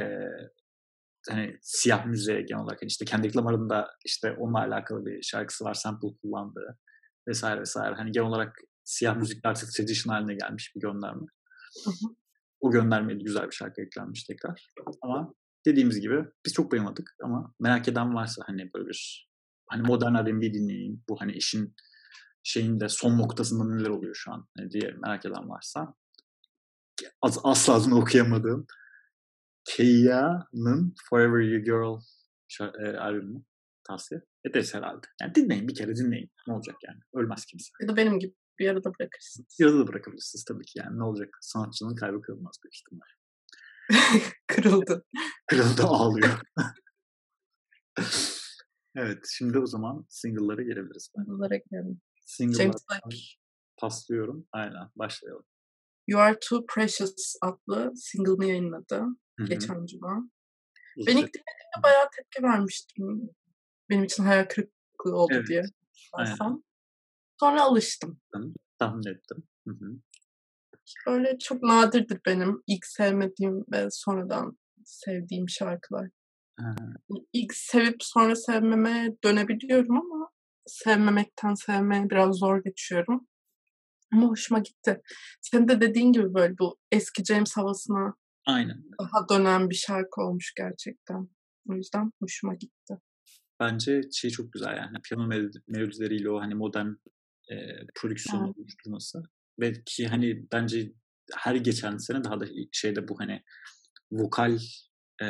hani 1.29 1.57
siyah 1.61 2.05
müziğe 2.05 2.41
genel 2.41 2.63
olarak 2.63 2.81
hani 2.81 2.87
işte 2.87 3.05
kendi 3.05 3.35
Lamar'ın 3.35 3.85
işte 4.05 4.31
onunla 4.31 4.59
alakalı 4.59 5.05
bir 5.05 5.21
şarkısı 5.21 5.65
var 5.65 5.73
sample 5.73 6.07
kullandığı 6.21 6.77
vesaire 7.27 7.61
vesaire. 7.61 7.95
Hani 7.95 8.11
genel 8.11 8.27
olarak 8.27 8.57
siyah 8.83 9.15
müzik 9.15 9.45
artık 9.45 9.73
tradition 9.73 10.13
haline 10.13 10.35
gelmiş 10.35 10.75
bir 10.75 10.81
gönderme. 10.81 11.25
Hı 11.85 11.89
hı. 11.89 12.15
O 12.59 12.71
göndermeydi 12.71 13.23
güzel 13.23 13.45
bir 13.45 13.55
şarkı 13.55 13.81
eklenmiş 13.81 14.23
tekrar. 14.23 14.73
Ama 15.01 15.33
dediğimiz 15.65 16.01
gibi 16.01 16.25
biz 16.45 16.53
çok 16.53 16.71
bayılmadık 16.71 17.15
ama 17.23 17.53
merak 17.59 17.87
eden 17.87 18.15
varsa 18.15 18.43
hani 18.45 18.73
böyle 18.73 18.87
bir 18.87 19.29
hani 19.69 19.81
modern 19.81 20.15
R&B 20.15 20.53
dinleyin 20.53 21.03
bu 21.09 21.21
hani 21.21 21.31
işin 21.31 21.75
şeyin 22.43 22.79
de 22.79 22.89
son 22.89 23.17
noktasında 23.17 23.75
neler 23.75 23.89
oluyor 23.89 24.15
şu 24.15 24.31
an 24.31 24.47
hani 24.57 24.71
diye 24.71 24.95
merak 25.05 25.25
eden 25.25 25.49
varsa 25.49 25.93
az, 27.21 27.39
asla 27.43 27.73
adını 27.73 27.99
okuyamadığım 27.99 28.67
Keia'nın 29.67 30.95
Forever 31.09 31.39
You 31.39 31.63
Girl 31.63 32.01
e, 32.61 32.97
albümünü 32.97 33.43
tavsiye 33.87 34.21
ederiz 34.45 34.73
herhalde. 34.73 35.07
Yani 35.21 35.35
dinleyin 35.35 35.67
bir 35.67 35.75
kere 35.75 35.95
dinleyin. 35.95 36.31
Ne 36.47 36.53
olacak 36.53 36.75
yani? 36.87 36.99
Ölmez 37.13 37.45
kimse. 37.45 37.69
Ya 37.81 37.87
da 37.87 37.97
benim 37.97 38.19
gibi 38.19 38.35
bir 38.59 38.69
arada 38.69 38.91
bırakırsınız. 38.99 39.55
Bir 39.59 39.65
arada 39.65 39.79
da 39.79 39.87
bırakabilirsiniz 39.87 40.45
tabii 40.45 40.65
ki 40.65 40.79
yani. 40.79 40.99
Ne 40.99 41.03
olacak? 41.03 41.37
Sanatçının 41.41 41.95
kalbi 41.95 42.21
kırılmaz 42.21 42.55
büyük 42.63 42.75
ihtimal. 42.75 43.07
Kırıldı. 44.47 45.05
Kırıldı 45.47 45.83
ağlıyor. 45.83 46.41
evet 48.95 49.25
şimdi 49.29 49.59
o 49.59 49.65
zaman 49.65 50.05
single'lara 50.09 50.61
gelebiliriz. 50.61 51.11
Single'lara 51.15 51.55
gelelim. 51.55 52.01
Single'lara 52.25 52.99
paslıyorum. 53.77 54.47
Aynen 54.51 54.89
başlayalım. 54.95 55.45
You 56.07 56.21
Are 56.21 56.39
Too 56.49 56.65
Precious 56.65 57.35
adlı 57.41 57.91
single'ını 57.95 58.45
yayınladı 58.45 59.03
Hı-hı. 59.37 59.47
geçen 59.47 59.85
cuma. 59.85 60.29
Ben 60.97 61.17
ilk 61.17 61.33
dinlediğimde 61.33 61.83
bayağı 61.83 62.09
tepki 62.15 62.43
vermiştim. 62.43 63.29
Benim 63.89 64.03
için 64.03 64.23
hayal 64.23 64.45
kırıklığı 64.45 65.15
oldu 65.15 65.33
evet. 65.33 65.47
diye. 65.47 65.63
Aynen. 66.13 66.63
Sonra 67.39 67.63
alıştım. 67.63 68.19
Tahmin 68.79 69.07
ettim. 69.07 69.43
Hı 69.67 69.73
hı. 69.73 69.99
Böyle 71.07 71.37
çok 71.39 71.63
nadirdir 71.63 72.19
benim 72.25 72.63
ilk 72.67 72.85
sevmediğim 72.85 73.65
ve 73.71 73.87
sonradan 73.91 74.57
sevdiğim 74.85 75.49
şarkılar. 75.49 76.09
Ha. 76.59 76.75
İlk 77.33 77.53
sevip 77.53 78.03
sonra 78.03 78.35
sevmeme 78.35 79.15
dönebiliyorum 79.23 79.97
ama 79.97 80.29
sevmemekten 80.65 81.53
sevmeye 81.53 82.09
biraz 82.09 82.35
zor 82.35 82.63
geçiyorum. 82.63 83.27
Ama 84.13 84.27
hoşuma 84.27 84.59
gitti. 84.59 85.01
Senin 85.41 85.67
de 85.67 85.81
dediğin 85.81 86.11
gibi 86.11 86.33
böyle 86.33 86.57
bu 86.57 86.77
eski 86.91 87.23
James 87.23 87.57
havasına 87.57 88.13
Aynen. 88.47 88.83
daha 88.99 89.29
dönen 89.29 89.69
bir 89.69 89.75
şarkı 89.75 90.21
olmuş 90.21 90.53
gerçekten. 90.57 91.29
O 91.69 91.73
yüzden 91.73 92.11
hoşuma 92.21 92.53
gitti. 92.53 92.97
Bence 93.59 94.01
şey 94.13 94.29
çok 94.31 94.53
güzel 94.53 94.77
yani 94.77 94.97
piyano 95.03 95.27
melodileriyle 95.67 96.29
o 96.29 96.39
hani 96.39 96.55
modern 96.55 96.87
e, 97.51 97.55
prodüksiyonu 97.95 98.45
evet. 98.45 98.57
oluşturması. 98.57 99.23
Ve 99.59 99.73
ki 99.85 100.07
hani 100.07 100.45
bence 100.51 100.93
her 101.35 101.55
geçen 101.55 101.97
sene 101.97 102.23
daha 102.23 102.39
da 102.39 102.45
şeyde 102.71 103.07
bu 103.07 103.19
hani 103.19 103.43
vokal 104.11 104.59
e, 105.21 105.27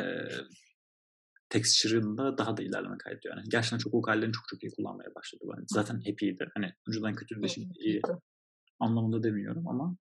texture'ında 1.48 2.38
daha 2.38 2.56
da 2.56 2.62
ilerleme 2.62 2.98
kaydediyor. 2.98 3.36
Yani 3.36 3.48
gerçekten 3.48 3.78
çok 3.78 3.94
vokallerini 3.94 4.32
çok 4.32 4.48
çok 4.48 4.62
iyi 4.62 4.72
kullanmaya 4.76 5.14
başladı. 5.14 5.44
Yani 5.56 5.64
zaten 5.68 6.00
hep 6.04 6.22
iyiydi. 6.22 6.48
Hani 6.54 6.72
önceden 6.88 7.14
kötü 7.14 7.42
de 7.42 7.48
şimdi 7.48 7.78
iyi 7.78 8.00
anlamında 8.80 9.22
demiyorum 9.22 9.68
ama 9.68 9.96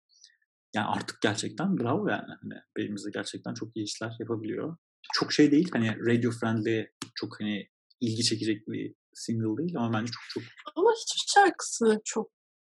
yani 0.76 0.86
artık 0.86 1.20
gerçekten 1.20 1.78
bravo 1.78 2.08
yani. 2.08 2.34
Hani 2.42 2.54
beynimizde 2.76 3.10
gerçekten 3.14 3.54
çok 3.54 3.76
iyi 3.76 3.84
işler 3.84 4.16
yapabiliyor. 4.20 4.76
Çok 5.12 5.32
şey 5.32 5.50
değil 5.50 5.70
hani 5.72 5.96
radio 6.06 6.30
friendly 6.30 6.86
çok 7.14 7.40
hani 7.40 7.68
ilgi 8.00 8.24
çekecek 8.24 8.68
bir 8.68 8.94
single 9.14 9.62
değil 9.62 9.76
ama 9.76 9.92
bence 9.92 10.12
çok 10.12 10.22
çok 10.28 10.42
ama 10.76 10.90
hiçbir 10.90 11.32
şarkısı 11.34 12.00
çok 12.04 12.30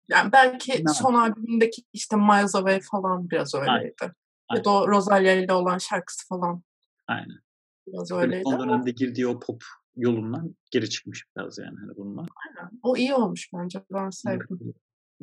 yani 0.10 0.31
belki 0.31 0.86
ne? 0.86 0.93
son 0.93 1.13
albümündeki 1.13 1.81
işte 1.93 2.15
Miles 2.15 2.55
Away 2.55 2.79
falan 2.91 3.29
biraz 3.29 3.55
öyleydi. 3.55 3.95
Aynen. 4.01 4.13
Ya 4.55 4.65
da 4.65 4.88
Rosalia 4.88 5.33
ile 5.33 5.53
olan 5.53 5.77
şarkısı 5.77 6.27
falan. 6.27 6.63
Aynen. 7.07 7.39
Biraz 7.88 8.12
öyleydi. 8.12 8.43
Son 8.43 8.60
dönemde 8.60 8.91
girdiği 8.91 9.27
o 9.27 9.39
pop 9.39 9.63
yolundan 9.95 10.55
geri 10.72 10.89
çıkmış 10.89 11.25
biraz 11.38 11.57
yani 11.57 11.77
hani 11.79 11.98
bununla. 11.98 12.22
Aynen. 12.22 12.72
O 12.83 12.98
iyi 12.98 13.13
olmuş 13.13 13.50
bence. 13.53 13.83
Ben 13.93 14.10
sevdim. 14.10 14.74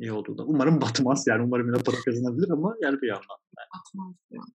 İyi 0.01 0.11
oldu 0.11 0.37
da. 0.37 0.43
Umarım 0.43 0.81
batmaz 0.81 1.27
yani. 1.27 1.43
Umarım 1.43 1.67
yine 1.67 1.83
para 1.83 1.95
kazanabilir 2.05 2.49
ama 2.49 2.75
yani 2.81 3.01
bir 3.01 3.07
yandan. 3.07 3.37
Yani. 3.57 3.67
Batmaz 3.75 4.15
yani. 4.31 4.53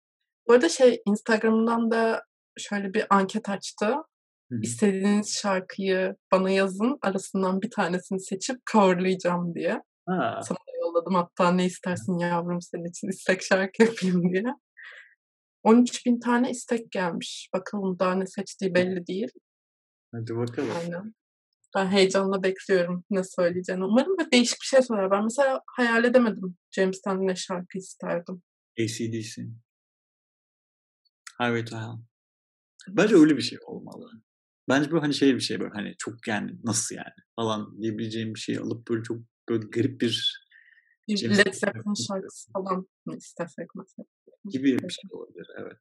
Bu 0.49 0.53
arada 0.53 0.69
şey 0.69 1.03
Instagram'dan 1.07 1.91
da 1.91 2.23
şöyle 2.59 2.95
bir 2.95 3.07
anket 3.11 3.49
açtı. 3.49 3.87
Hı-hı. 3.87 4.61
İstediğiniz 4.63 5.35
şarkıyı 5.35 6.17
bana 6.33 6.51
yazın. 6.51 6.99
Arasından 7.03 7.63
bir 7.63 7.71
tanesini 7.71 8.21
seçip 8.21 8.57
coverlayacağım 8.73 9.55
diye. 9.55 9.83
Ha. 10.07 10.41
Sana 10.43 10.59
da 10.59 10.73
yolladım 10.81 11.15
hatta 11.15 11.53
ne 11.53 11.67
istersin 11.67 12.19
yavrum 12.19 12.63
senin 12.63 12.91
için 12.91 13.09
istek 13.09 13.43
şarkı 13.43 13.83
yapayım 13.83 14.33
diye. 14.33 14.45
13 15.63 16.07
bin 16.07 16.21
tane 16.21 16.51
istek 16.51 16.91
gelmiş. 16.93 17.51
Bakalım 17.55 17.99
daha 17.99 18.15
ne 18.15 18.27
seçtiği 18.27 18.75
belli 18.75 19.07
değil. 19.07 19.29
Hadi 20.13 20.37
bakalım. 20.37 20.69
Aynen. 20.81 21.15
Ben 21.77 21.87
heyecanla 21.87 22.43
bekliyorum 22.43 23.05
ne 23.11 23.25
söyleyeceğini. 23.25 23.85
Umarım 23.85 24.19
da 24.19 24.31
değişik 24.33 24.61
bir 24.61 24.67
şey 24.67 24.83
söyler. 24.83 25.11
Ben 25.11 25.25
mesela 25.25 25.61
hayal 25.67 26.05
edemedim 26.05 26.57
James'ten 26.71 27.27
ne 27.27 27.37
şarkı 27.37 27.79
isterdim. 27.79 28.43
ACDC. 28.81 29.43
Highway 31.41 31.65
to 31.65 31.77
Hell. 31.77 31.99
Bence 32.89 33.15
öyle 33.15 33.37
bir 33.37 33.43
şey 33.43 33.59
olmalı. 33.67 34.11
Bence 34.69 34.91
bu 34.91 35.03
hani 35.03 35.15
şey 35.15 35.35
bir 35.35 35.41
şey 35.41 35.61
böyle 35.61 35.73
hani 35.75 35.95
çok 35.99 36.29
yani 36.29 36.53
nasıl 36.65 36.95
yani 36.95 37.15
falan 37.37 37.83
diyebileceğim 37.83 38.35
bir 38.35 38.41
şey 38.41 38.59
alıp 38.59 38.89
böyle 38.89 39.03
çok 39.03 39.19
böyle 39.49 39.67
garip 39.67 40.01
bir 40.01 40.47
bir 41.09 41.17
şey 41.17 41.31
Led 41.31 41.53
Zeppelin 41.53 42.07
şarkısı 42.09 42.53
falan 42.53 42.87
mı 43.07 43.17
istesek 43.17 43.67
mesela? 43.75 44.07
Gibi 44.45 44.79
bir 44.79 44.91
şey 44.91 45.11
olabilir 45.11 45.47
evet. 45.59 45.79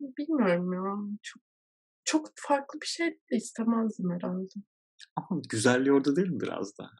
Bilmiyorum 0.00 0.72
ya. 0.72 1.16
Çok 1.22 1.42
çok 2.04 2.28
farklı 2.36 2.80
bir 2.80 2.86
şey 2.86 3.06
de 3.10 3.36
istemezdim 3.36 4.10
herhalde. 4.10 4.54
Ama 5.16 5.40
güzelliği 5.48 5.92
orada 5.92 6.16
değil 6.16 6.28
mi 6.28 6.40
biraz 6.40 6.78
da? 6.78 6.90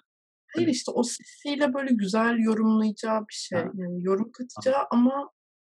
Hayır 0.55 0.69
işte 0.69 0.91
o 0.91 1.03
sesiyle 1.03 1.75
böyle 1.75 1.95
güzel 1.95 2.39
yorumlayacağı 2.39 3.21
bir 3.21 3.35
şey. 3.35 3.59
Ha. 3.59 3.71
Yani 3.75 4.05
yorum 4.05 4.33
katacağı 4.33 4.75
ha. 4.75 4.89
ama 4.91 5.31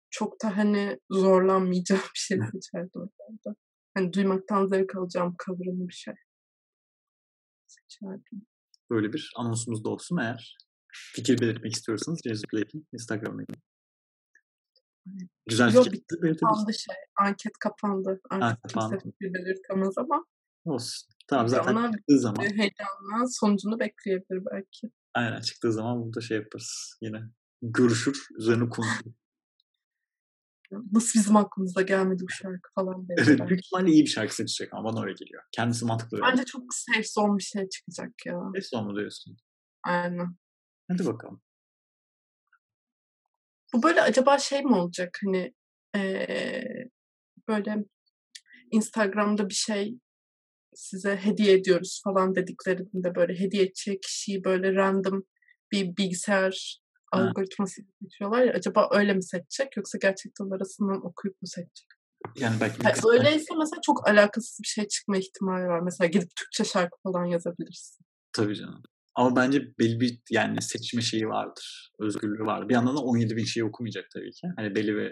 çok 0.10 0.44
da 0.44 0.58
hani 0.58 1.00
zorlanmayacağı 1.10 2.00
bir 2.16 2.20
şey 2.20 2.38
seçerdim 2.38 3.02
orada. 3.20 3.56
Hani 3.94 4.14
duymaktan 4.14 4.68
zevk 4.68 4.96
alacağım 4.96 5.36
kavramı 5.38 5.88
bir 5.88 5.94
şey 5.94 6.14
seçerdim. 7.68 8.46
Böyle 8.90 9.14
bir 9.14 9.32
anonsumuz 9.36 9.84
da 9.84 9.90
olsun 9.90 10.18
eğer 10.18 10.58
fikir 11.16 11.42
belirtmek 11.42 11.74
istiyorsanız 11.74 12.20
Cezip 12.24 12.54
Blake'in 12.54 12.88
Instagram'ına 12.94 13.42
Güzel 15.46 15.74
Yok, 15.74 15.86
fikir 15.86 16.38
kapandı 16.38 16.74
şey. 16.74 16.96
Anket 17.20 17.58
kapandı. 17.60 18.20
Artık 18.30 18.64
kapandı. 18.64 18.98
kimse 18.98 19.10
fikir 19.10 19.34
belirtemez 19.34 19.98
ama. 19.98 20.26
Olsun. 20.66 21.10
Tamam 21.28 21.48
zaten 21.48 21.76
Ona 21.76 21.92
çıktığı 21.92 22.20
zaman. 22.20 22.44
Heyecanla 22.44 23.28
sonucunu 23.30 23.80
bekleyebilir 23.80 24.42
belki. 24.52 24.92
Aynen 25.14 25.42
çıktığı 25.42 25.74
zaman 25.74 26.04
burada 26.04 26.22
şey 26.22 26.38
yaparız 26.38 26.98
yine. 27.02 27.22
Görüşür, 27.62 28.28
üzerine 28.38 28.70
konuşuruz. 28.70 29.14
Nasıl 30.92 31.20
bizim 31.20 31.36
aklımıza 31.36 31.82
gelmedi 31.82 32.24
bu 32.24 32.30
şarkı 32.30 32.70
falan. 32.76 33.08
Evet 33.10 33.48
büyük 33.48 33.66
ihtimalle 33.66 33.92
iyi 33.92 34.04
bir 34.04 34.10
şarkı 34.10 34.36
seçecek 34.36 34.74
ama 34.74 34.94
bana 34.94 35.04
öyle 35.04 35.14
geliyor. 35.14 35.44
Kendisi 35.52 35.86
mantıklı. 35.86 36.20
Bence 36.22 36.46
çok 36.46 36.64
safe 36.74 37.04
zone 37.04 37.38
bir 37.38 37.44
şey 37.44 37.70
çıkacak 37.70 38.26
ya. 38.26 38.34
Safe 38.34 38.62
zone 38.62 38.88
mu 38.88 38.96
diyorsun? 38.96 39.38
Aynen. 39.84 40.36
Hadi 40.88 41.06
bakalım. 41.06 41.42
Bu 43.74 43.84
böyle 43.84 44.02
acaba 44.02 44.38
şey 44.38 44.62
mi 44.64 44.76
olacak 44.76 45.20
hani 45.26 45.54
ee, 45.96 46.64
böyle 47.48 47.76
Instagram'da 48.72 49.50
bir 49.50 49.54
şey 49.54 49.98
size 50.76 51.16
hediye 51.18 51.54
ediyoruz 51.54 52.02
falan 52.04 52.36
dediklerinde 52.36 53.16
böyle 53.16 53.40
hediye 53.40 53.64
edecek 53.64 54.04
kişiyi 54.04 54.44
böyle 54.44 54.74
random 54.76 55.24
bir 55.72 55.98
bilgisayar 55.98 56.80
Ha. 57.12 57.18
algoritması 57.22 57.82
seçiyorlar 58.04 58.44
ya 58.44 58.54
acaba 58.54 58.90
öyle 58.92 59.14
mi 59.14 59.24
seçecek 59.24 59.78
yoksa 59.78 59.98
gerçekten 60.02 60.50
arasından 60.50 61.06
okuyup 61.06 61.42
mu 61.42 61.48
seçecek? 61.48 61.88
Yani 62.36 62.56
belki 62.62 62.86
Yani 62.86 62.96
birkaç- 62.96 63.06
öyleyse 63.06 63.54
mesela 63.58 63.82
çok 63.86 64.08
alakasız 64.10 64.60
bir 64.64 64.68
şey 64.68 64.88
çıkma 64.88 65.18
ihtimali 65.18 65.68
var. 65.68 65.80
Mesela 65.80 66.08
gidip 66.08 66.36
Türkçe 66.36 66.64
şarkı 66.64 66.98
falan 67.04 67.26
yazabilirsin. 67.26 68.06
Tabii 68.34 68.56
canım. 68.56 68.84
Ama 69.18 69.36
bence 69.36 69.74
belli 69.80 70.00
bir 70.00 70.20
yani 70.32 70.62
seçme 70.62 71.02
şeyi 71.02 71.28
vardır. 71.28 71.92
Özgürlüğü 72.00 72.46
var. 72.46 72.70
Bir 72.70 72.74
yandan 72.74 72.96
da 72.96 73.00
17 73.00 73.38
bin 73.38 73.44
şeyi 73.44 73.64
okumayacak 73.64 74.06
tabii 74.14 74.32
ki. 74.32 74.48
Hani 74.58 74.76
belli 74.76 74.98
ve 74.98 75.06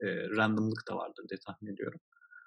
e, 0.00 0.06
randomlık 0.36 0.82
da 0.90 0.96
vardır 0.96 1.24
diye 1.30 1.38
tahmin 1.46 1.72
ediyorum. 1.74 2.00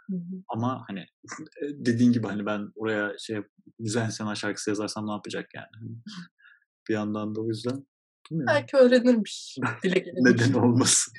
Hı 0.10 0.16
hı. 0.16 0.44
Ama 0.50 0.84
hani 0.88 1.00
e, 1.00 1.86
dediğin 1.86 2.12
gibi 2.12 2.28
hani 2.28 2.46
ben 2.46 2.72
oraya 2.75 3.13
şey 3.20 3.38
Müzeyyen 3.80 4.10
Senar 4.10 4.36
şarkısı 4.36 4.70
yazarsam 4.70 5.08
ne 5.08 5.12
yapacak 5.12 5.50
yani? 5.56 5.68
Hani 5.80 5.89
bir 6.89 6.94
yandan 6.94 7.36
da 7.36 7.42
o 7.42 7.48
yüzden. 7.48 7.86
Belki 8.32 8.78
öğrenirmiş. 8.78 9.58
Dile. 9.84 10.06
Neden 10.16 10.54
olmasın? 10.54 11.13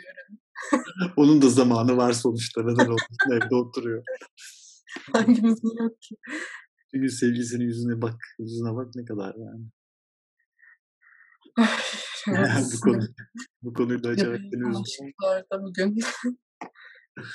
Onun 1.17 1.43
da 1.43 1.49
zamanı 1.49 1.97
var 1.97 2.13
sonuçta. 2.13 2.63
Neden 2.63 2.87
olmasın? 2.87 3.33
Evde 3.33 3.55
oturuyor. 3.55 4.05
Hangimizin 5.13 5.83
yok 5.83 6.03
ki? 6.03 6.17
Çünkü 6.91 7.09
sevgilisinin 7.09 7.65
yüzüne 7.65 8.03
bak. 8.03 8.17
Yüzüne 8.39 8.75
bak 8.75 8.95
ne 8.95 9.05
kadar 9.05 9.35
yani. 9.35 9.71
Bu, 12.27 12.81
konu, 12.81 13.01
bu 13.63 13.73
konuyu 13.73 14.03
da 14.05 14.11
üzdün. 14.11 14.63
aşıklarda 14.63 15.63
bugün. 15.63 15.99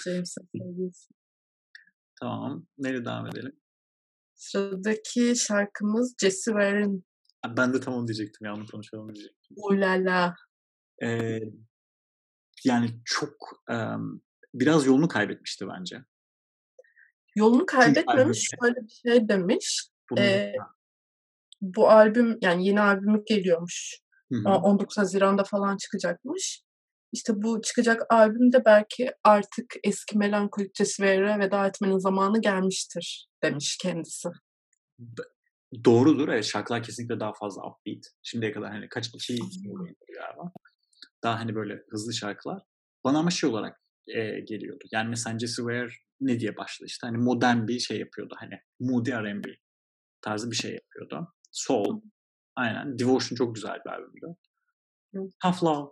Sevgilisi. 0.04 1.14
Tamam. 2.20 2.68
Neyle 2.78 3.06
devam 3.06 3.28
edelim? 3.28 3.60
Sıradaki 4.36 5.36
şarkımız 5.36 6.16
Jessie 6.22 6.52
Ware'in 6.52 7.06
Ben 7.58 7.74
de 7.74 7.80
tam 7.80 7.94
onu 7.94 8.08
diyecektim 8.08 8.46
ya. 8.48 8.54
Onu 8.54 8.66
konuşalım 8.68 9.16
diyecektim. 9.16 9.58
Ulala. 9.58 10.36
Ee, 11.04 11.40
yani 12.66 12.90
çok 13.06 13.34
em, 13.70 14.22
biraz 14.54 14.86
yolunu 14.86 15.08
kaybetmişti 15.08 15.66
bence. 15.68 16.06
Yolunu 17.36 17.66
kaybetmemiş. 17.66 18.50
Şöyle 18.62 18.76
bir 18.76 19.10
şey 19.10 19.30
demiş. 19.30 19.90
Bunu, 20.12 20.20
Ee, 20.20 20.54
bu 21.62 21.90
albüm 21.90 22.38
yani 22.42 22.68
yeni 22.68 22.82
albümü 22.82 23.24
geliyormuş. 23.26 24.05
Hı 24.32 24.40
hı. 24.40 24.50
Aa, 24.50 24.62
19 24.62 24.98
Haziran'da 24.98 25.44
falan 25.44 25.78
çıkacakmış. 25.78 26.62
İşte 27.12 27.34
bu 27.36 27.62
çıkacak 27.62 28.02
albümde 28.10 28.66
belki 28.66 29.12
artık 29.24 29.74
eski 29.84 30.18
melankolik 30.18 30.76
Ware'e 30.76 31.40
veda 31.40 31.68
etmenin 31.68 31.98
zamanı 31.98 32.42
gelmiştir 32.42 33.28
demiş 33.44 33.78
kendisi. 33.82 34.30
Doğrudur. 35.86 36.28
Evet, 36.28 36.46
şarkılar 36.46 36.84
kesinlikle 36.84 37.20
daha 37.20 37.34
fazla 37.34 37.62
upbeat. 37.62 38.04
Şimdiye 38.24 38.52
kadar 38.52 38.72
hani 38.72 38.90
kaç 38.90 39.08
iki 39.08 39.34
galiba. 40.16 40.52
Daha 41.24 41.40
hani 41.40 41.56
böyle 41.56 41.84
hızlı 41.90 42.14
şarkılar. 42.14 42.62
Bana 43.04 43.20
ama 43.20 43.32
şey 43.32 43.50
olarak 43.50 43.82
e, 44.08 44.40
geliyordu. 44.40 44.84
Yani 44.92 45.10
mesela 45.10 45.38
Ware 45.56 45.90
ne 46.22 46.40
diye 46.40 46.58
başladı 46.58 46.88
işte. 46.88 47.08
Hani 47.08 47.18
modern 47.18 47.68
bir 47.68 47.80
şey 47.80 48.00
yapıyordu. 48.00 48.36
Hani 48.38 48.60
moody 48.80 49.12
R&B 49.12 49.50
tarzı 50.22 50.52
bir 50.52 50.56
şey 50.56 50.74
yapıyordu. 50.74 51.34
Soul. 51.52 52.02
Aynen. 52.56 53.00
Devotion 53.00 53.36
çok 53.36 53.56
güzel 53.56 53.80
bir 53.86 53.90
albümdü. 53.90 54.36
Tough 55.44 55.64
Love 55.64 55.90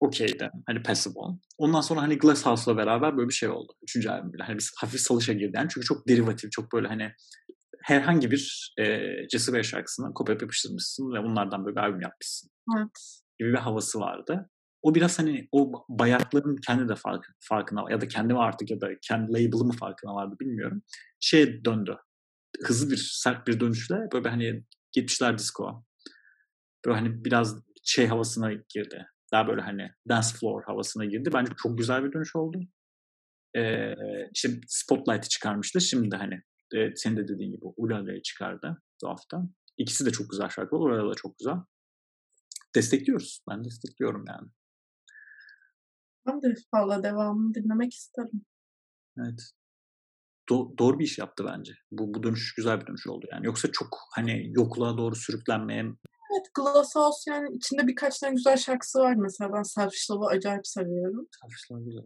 okeydi. 0.00 0.50
Hani 0.66 0.82
Passable. 0.82 1.38
Ondan 1.58 1.80
sonra 1.80 2.02
hani 2.02 2.18
Glass 2.18 2.46
House'la 2.46 2.76
beraber 2.76 3.16
böyle 3.16 3.28
bir 3.28 3.34
şey 3.34 3.48
oldu. 3.48 3.72
Üçüncü 3.82 4.08
albüm 4.08 4.32
bile. 4.32 4.42
Hani 4.42 4.58
biz 4.58 4.72
hafif 4.76 5.00
salışa 5.00 5.32
girdi. 5.32 5.52
Yani 5.54 5.68
çünkü 5.70 5.86
çok 5.86 6.08
derivatif, 6.08 6.52
çok 6.52 6.72
böyle 6.72 6.88
hani 6.88 7.12
herhangi 7.82 8.30
bir 8.30 8.74
e, 8.78 8.84
Jessie 9.32 9.46
Ware 9.46 9.62
şarkısına 9.62 10.12
kopya 10.12 10.32
yapıştırmışsın 10.40 11.12
ve 11.12 11.22
bunlardan 11.22 11.64
böyle 11.64 11.76
bir 11.76 11.80
albüm 11.80 12.00
yapmışsın 12.00 12.50
Evet. 12.76 13.22
gibi 13.38 13.52
bir 13.52 13.58
havası 13.58 14.00
vardı. 14.00 14.50
O 14.82 14.94
biraz 14.94 15.18
hani 15.18 15.48
o 15.52 15.84
bayatlığın 15.88 16.56
kendi 16.56 16.88
de 16.88 16.94
fark, 16.94 17.26
farkına 17.40 17.90
ya 17.90 18.00
da 18.00 18.08
kendi 18.08 18.32
mi 18.32 18.40
artık 18.40 18.70
ya 18.70 18.80
da 18.80 18.88
kendi 19.02 19.32
label'ı 19.32 19.64
mı 19.64 19.72
farkına 19.72 20.14
vardı 20.14 20.36
bilmiyorum. 20.40 20.82
Şeye 21.20 21.64
döndü. 21.64 21.96
Hızlı 22.64 22.90
bir, 22.90 22.96
sert 22.96 23.46
bir 23.46 23.60
dönüşle 23.60 23.96
böyle 24.12 24.28
hani 24.28 24.64
70'ler 24.96 25.38
disco. 25.38 25.84
Böyle 26.86 26.98
hani 26.98 27.24
biraz 27.24 27.62
şey 27.82 28.06
havasına 28.06 28.52
girdi. 28.52 29.06
Daha 29.32 29.48
böyle 29.48 29.60
hani 29.60 29.90
dance 30.08 30.28
floor 30.40 30.62
havasına 30.62 31.04
girdi. 31.04 31.30
Bence 31.34 31.52
çok 31.62 31.78
güzel 31.78 32.04
bir 32.04 32.12
dönüş 32.12 32.36
oldu. 32.36 32.60
Ee, 33.56 33.94
işte 34.34 34.48
Spotlight'ı 34.66 35.28
çıkarmıştı. 35.28 35.80
Şimdi 35.80 36.10
de 36.10 36.16
hani 36.16 36.42
e, 36.74 36.96
senin 36.96 37.16
de 37.16 37.28
dediğin 37.28 37.52
gibi 37.52 37.64
Ulala'yı 37.76 38.22
çıkardı 38.22 38.82
bu 39.02 39.08
hafta. 39.08 39.42
İkisi 39.78 40.06
de 40.06 40.10
çok 40.10 40.30
güzel 40.30 40.48
şarkılar. 40.48 40.80
Ulala 40.80 41.10
da 41.10 41.14
çok 41.14 41.38
güzel. 41.38 41.56
Destekliyoruz. 42.74 43.40
Ben 43.50 43.64
destekliyorum 43.64 44.24
yani. 44.28 44.48
Ben 46.26 46.42
de 46.42 46.54
valla 46.74 47.02
devamını 47.02 47.54
dinlemek 47.54 47.94
isterim. 47.94 48.44
Evet. 49.18 49.52
Do- 50.52 50.78
doğru 50.78 50.98
bir 50.98 51.04
iş 51.04 51.18
yaptı 51.18 51.44
bence. 51.48 51.72
Bu, 51.90 52.14
bu 52.14 52.22
dönüş 52.22 52.54
güzel 52.54 52.80
bir 52.80 52.86
dönüş 52.86 53.06
oldu 53.06 53.26
yani. 53.32 53.46
Yoksa 53.46 53.72
çok 53.72 53.88
hani 54.14 54.52
yokluğa 54.54 54.98
doğru 54.98 55.14
sürüklenmeye 55.14 55.84
Evet 56.32 56.46
Glass 56.54 56.96
House 56.96 57.30
yani 57.30 57.56
içinde 57.56 57.86
birkaç 57.86 58.18
tane 58.18 58.34
güzel 58.34 58.56
şarkısı 58.56 58.98
var. 58.98 59.14
Mesela 59.14 59.52
ben 59.52 59.62
Selfish 59.62 60.10
Love'ı 60.10 60.28
acayip 60.28 60.66
seviyorum. 60.66 61.26
çalışmalar 61.40 61.82
güzel. 61.82 62.02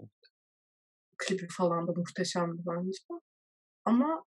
Klibi 1.19 1.47
falan 1.51 1.87
da 1.87 1.93
muhteşemdi 1.93 2.63
bence. 2.67 2.99
Ama 3.85 4.25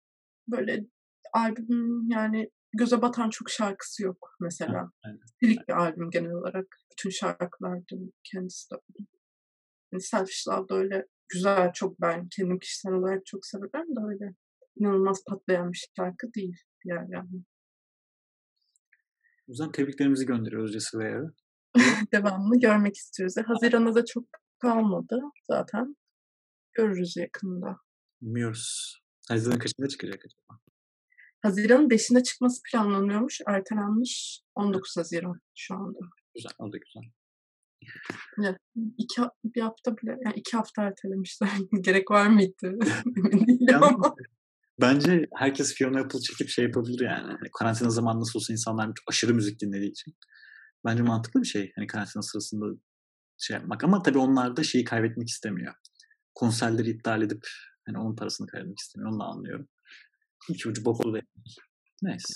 böyle 0.49 0.85
albüm 1.33 2.11
yani 2.11 2.51
göze 2.73 3.03
batan 3.03 3.31
çok 3.31 3.51
şarkısı 3.51 4.03
yok 4.03 4.37
mesela. 4.41 4.91
Stilik 5.27 5.69
bir 5.69 5.73
albüm 5.73 6.11
genel 6.11 6.33
olarak. 6.33 6.67
Bütün 6.91 7.11
şarkılarda 7.11 7.97
kendisi 8.25 8.71
de 8.71 8.75
öyle. 8.75 9.07
Yani 9.93 10.03
Selfish 10.03 10.49
Love 10.49 10.69
da 10.69 10.75
öyle 10.75 11.07
güzel 11.29 11.73
çok 11.73 12.01
ben 12.01 12.29
kendim 12.29 12.59
kişisel 12.59 12.93
olarak 12.93 13.27
çok 13.27 13.47
severim 13.47 13.97
de 13.97 14.01
öyle 14.09 14.35
inanılmaz 14.77 15.25
patlayan 15.27 15.73
bir 15.73 15.89
şarkı 15.97 16.35
değil 16.35 16.57
diğer 16.85 17.07
yani. 17.09 17.45
O 19.49 19.51
yüzden 19.51 19.73
tebriklerimizi 19.73 20.27
gönderiyoruz 20.27 20.73
Ware'a. 20.73 21.33
Devamını 22.13 22.61
görmek 22.61 22.97
istiyoruz. 22.97 23.39
E, 23.39 23.43
Haziran'a 23.43 23.95
da 23.95 24.05
çok 24.05 24.25
kalmadı 24.59 25.21
zaten. 25.51 25.97
Görürüz 26.73 27.17
yakında. 27.17 27.77
Bilmiyoruz. 28.23 28.99
Haziran 29.29 29.59
kaçında 29.59 29.89
çıkacak 29.89 30.25
acaba? 30.25 30.61
Haziran'ın 31.43 31.89
5'inde 31.89 32.23
çıkması 32.23 32.63
planlanıyormuş. 32.73 33.41
Ertelenmiş 33.47 34.43
19 34.55 34.97
Haziran 34.97 35.41
şu 35.55 35.75
anda. 35.75 35.99
Güzel. 36.35 36.53
O 36.59 36.73
da 36.73 36.77
güzel. 36.77 37.03
Evet, 38.39 38.57
iki, 38.99 39.23
bir 39.45 39.61
hafta 39.61 39.97
bile, 39.97 40.17
yani 40.25 40.35
iki 40.37 40.57
hafta 40.57 40.83
ertelemişler. 40.83 41.51
Gerek 41.81 42.11
var 42.11 42.27
mıydı? 42.27 42.53
Emin 43.33 43.47
değilim 43.47 43.67
Yalnız 43.71 43.89
ama. 43.89 44.15
Bence 44.81 45.27
herkes 45.37 45.75
Fiona 45.75 46.01
Apple 46.01 46.21
çekip 46.21 46.49
şey 46.49 46.65
yapabilir 46.65 47.01
yani. 47.01 47.27
Hani 47.27 47.51
karantina 47.59 47.91
zamanı 47.91 48.21
nasıl 48.21 48.39
olsa 48.39 48.53
insanlar 48.53 48.91
aşırı 49.07 49.35
müzik 49.35 49.61
dinlediği 49.61 49.91
için. 49.91 50.15
Bence 50.85 51.03
mantıklı 51.03 51.43
bir 51.43 51.47
şey. 51.47 51.73
Hani 51.77 51.87
karantina 51.87 52.23
sırasında 52.23 52.67
şey 53.39 53.57
yapmak. 53.57 53.85
Ama 53.85 54.03
tabii 54.03 54.19
onlar 54.19 54.57
da 54.57 54.63
şeyi 54.63 54.85
kaybetmek 54.85 55.29
istemiyor. 55.29 55.75
Konserleri 56.35 56.91
iptal 56.91 57.23
edip 57.23 57.47
hani 57.87 57.99
onun 57.99 58.17
parasını 58.17 58.47
kaybetmek 58.47 58.79
istemiyor. 58.79 59.13
Onu 59.13 59.21
da 59.21 59.25
anlıyorum. 59.25 59.69
İki 60.51 60.69
ucu 60.69 60.85
boklu 60.85 61.15
değil. 61.15 61.25
Neyse. 62.03 62.35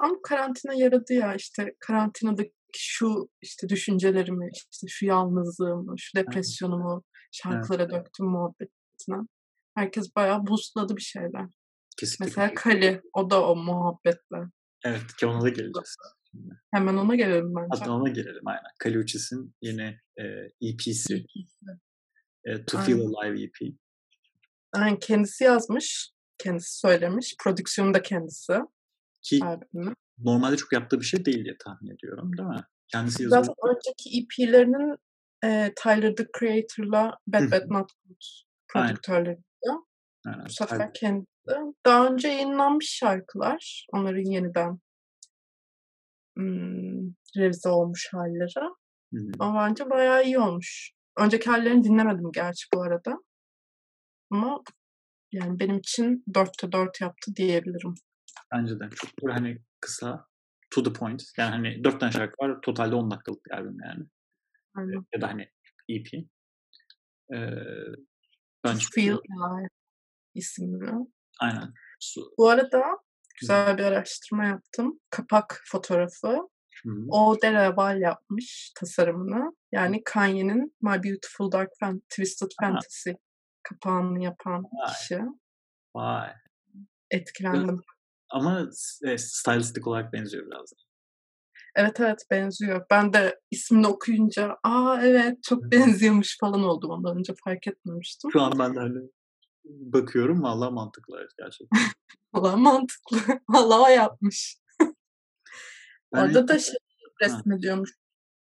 Ama 0.00 0.14
karantina 0.22 0.74
yaradı 0.74 1.12
ya 1.12 1.34
işte 1.34 1.74
karantinadaki 1.80 2.52
şu 2.78 3.28
işte 3.42 3.68
düşüncelerimi, 3.68 4.50
işte 4.72 4.86
şu 4.88 5.06
yalnızlığımı, 5.06 5.94
şu 5.98 6.18
depresyonumu 6.18 7.02
şarkılara 7.32 7.90
döktüm 7.90 8.26
muhabbetine. 8.26 9.16
Herkes 9.74 10.16
bayağı 10.16 10.46
boostladı 10.46 10.96
bir 10.96 11.02
şeyler. 11.02 11.46
Kesinlikle. 11.96 12.24
Mesela 12.24 12.54
Kali, 12.54 13.02
o 13.14 13.30
da 13.30 13.48
o 13.48 13.56
muhabbetle. 13.56 14.38
Evet 14.84 15.16
ki 15.18 15.26
ona 15.26 15.40
da 15.42 15.48
geleceğiz. 15.48 15.96
Hemen 16.74 16.94
ona 16.94 17.14
gelelim 17.14 17.54
bence. 17.54 17.68
Hatta 17.70 17.92
ona 17.92 18.08
gelelim 18.08 18.46
aynen. 18.46 18.62
Kaliuchis'in 18.78 19.54
yeni 19.62 19.98
e, 20.18 20.24
EP'si. 20.60 21.26
E, 22.44 22.64
To 22.64 22.78
Aynen. 22.78 22.86
Feel 22.86 23.00
Alive 23.00 23.42
EP. 23.42 23.74
Yani 24.76 24.98
kendisi 24.98 25.44
yazmış, 25.44 26.10
kendisi 26.38 26.78
söylemiş. 26.78 27.34
Prodüksiyonu 27.44 27.94
da 27.94 28.02
kendisi. 28.02 28.52
Ki 29.22 29.40
albümün. 29.44 29.94
Normalde 30.18 30.56
çok 30.56 30.72
yaptığı 30.72 31.00
bir 31.00 31.04
şey 31.04 31.24
değil 31.24 31.44
diye 31.44 31.56
tahmin 31.64 31.94
ediyorum 31.94 32.36
değil 32.38 32.48
mi? 32.48 32.64
Kendisi 32.88 33.22
yazıyor. 33.22 33.44
Zaten 33.44 33.70
önceki 33.70 34.18
EP'lerinin 34.18 34.96
e, 35.44 35.72
Tyler 35.82 36.16
the 36.16 36.26
Creator'la 36.38 37.18
Bad. 37.26 37.50
Bad 37.52 37.70
Not 37.70 37.90
Good 38.04 38.22
Aynen. 38.74 38.88
prodüktörleri. 38.88 39.38
Aynen. 40.26 40.44
Bu 40.46 40.50
sefer 40.50 40.90
kendisi. 40.94 41.26
Daha 41.86 42.06
önce 42.06 42.28
yayınlanmış 42.28 42.86
şarkılar. 43.00 43.86
Onların 43.92 44.30
yeniden 44.32 44.78
hmm, 46.36 47.12
revize 47.36 47.68
olmuş 47.68 48.08
halleri. 48.12 48.68
Hı 49.14 49.18
hı. 49.18 49.32
Ama 49.38 49.68
bence 49.68 49.90
bayağı 49.90 50.24
iyi 50.24 50.38
olmuş. 50.38 50.92
Önceki 51.18 51.50
hallerini 51.50 51.84
dinlemedim 51.84 52.30
gerçi 52.34 52.66
bu 52.74 52.82
arada. 52.82 53.18
Ama 54.30 54.62
Yani 55.32 55.60
benim 55.60 55.78
için 55.78 56.24
dörtte 56.34 56.72
dört 56.72 57.00
yaptı 57.00 57.36
diyebilirim. 57.36 57.94
Bence 58.52 58.80
de. 58.80 58.90
Çok 58.94 59.10
böyle 59.22 59.34
hani 59.34 59.58
kısa, 59.80 60.26
to 60.70 60.82
the 60.82 60.92
point. 60.92 61.22
Yani 61.38 61.50
hani 61.50 61.84
dört 61.84 62.00
tane 62.00 62.12
şarkı 62.12 62.44
var. 62.44 62.60
Totalde 62.62 62.94
10 62.94 63.10
dakikalık 63.10 63.46
bir 63.46 63.50
albüm 63.50 63.78
yani. 63.84 64.04
Aynen. 64.74 65.06
Ya 65.14 65.20
da 65.20 65.28
hani 65.28 65.50
EP. 65.88 66.06
Ee, 67.34 67.56
bence 68.64 68.86
Feel 68.94 69.18
Alive 69.40 69.68
isimli. 70.34 70.92
Aynen. 71.40 71.74
Bu 72.38 72.48
arada 72.48 72.82
güzel 73.40 73.78
bir 73.78 73.82
araştırma 73.82 74.44
yaptım. 74.44 75.00
Kapak 75.10 75.62
fotoğrafı 75.66 76.48
Hı-hı. 76.84 77.06
O 77.08 77.42
Delaval 77.42 78.00
yapmış 78.00 78.72
tasarımını. 78.76 79.56
Yani 79.72 80.02
Kanye'nin 80.04 80.76
My 80.82 81.02
Beautiful 81.02 81.52
Dark 81.52 81.70
Fan- 81.82 82.00
Twisted 82.00 82.50
Fantasy 82.60 83.10
ha. 83.10 83.16
kapağını 83.62 84.24
yapan 84.24 84.64
Vay. 84.64 84.94
kişi. 84.94 85.20
Vay. 85.94 86.30
Etkilendim. 87.10 87.80
Ama 88.32 88.68
e, 89.04 89.18
stylistik 89.18 89.86
olarak 89.86 90.12
benziyor 90.12 90.46
biraz. 90.46 90.72
Evet 91.74 92.00
evet 92.00 92.26
benziyor. 92.30 92.86
Ben 92.90 93.12
de 93.12 93.40
ismini 93.50 93.86
okuyunca 93.86 94.56
aa 94.62 95.00
evet 95.02 95.42
çok 95.42 95.62
benziyormuş 95.72 96.38
falan 96.40 96.62
oldum. 96.62 96.90
Ondan 96.90 97.18
önce 97.18 97.34
fark 97.44 97.66
etmemiştim. 97.66 98.30
Şu 98.32 98.40
an 98.40 98.58
ben 98.58 98.74
de 98.74 98.80
hani 98.80 98.98
bakıyorum 99.64 100.42
valla 100.42 100.70
mantıklı 100.70 101.28
gerçekten. 101.38 101.80
valla 102.34 102.56
mantıklı. 102.56 103.18
Valla 103.48 103.90
yapmış. 103.90 104.56
Orada 106.10 106.48
da 106.48 106.58
şey 106.58 106.74
resmediyormuş. 107.22 107.90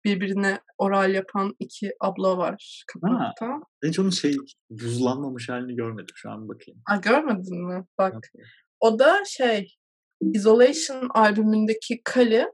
Birbirine 0.05 0.61
oral 0.77 1.13
yapan 1.13 1.55
iki 1.59 1.93
abla 1.99 2.37
var 2.37 2.83
kapakta. 2.87 3.45
Ha, 3.47 3.59
hiç 3.83 3.99
onun 3.99 4.09
şey 4.09 4.35
buzlanmamış 4.69 5.49
halini 5.49 5.75
görmedim 5.75 6.15
şu 6.15 6.29
an 6.31 6.49
bakayım. 6.49 6.81
Ha, 6.85 6.95
görmedin 6.95 7.67
mi? 7.67 7.85
Bak. 7.97 8.15
Okay. 8.15 8.45
O 8.81 8.99
da 8.99 9.25
şey 9.25 9.77
Isolation 10.21 11.09
albümündeki 11.13 12.01
Kali 12.03 12.47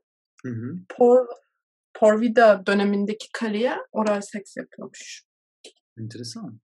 hı 0.43 0.49
hı. 0.49 0.75
Por, 0.89 1.27
Porvida 1.93 2.65
dönemindeki 2.65 3.27
Kali'ye 3.33 3.77
oral 3.91 4.21
seks 4.21 4.57
yapıyormuş. 4.57 5.23
Enteresan. 5.99 6.59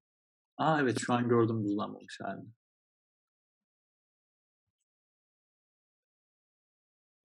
Aa 0.57 0.81
evet 0.81 0.97
şu 0.99 1.13
an 1.13 1.29
gördüm 1.29 1.63
buzlanmamış 1.63 2.19
halini. 2.21 2.49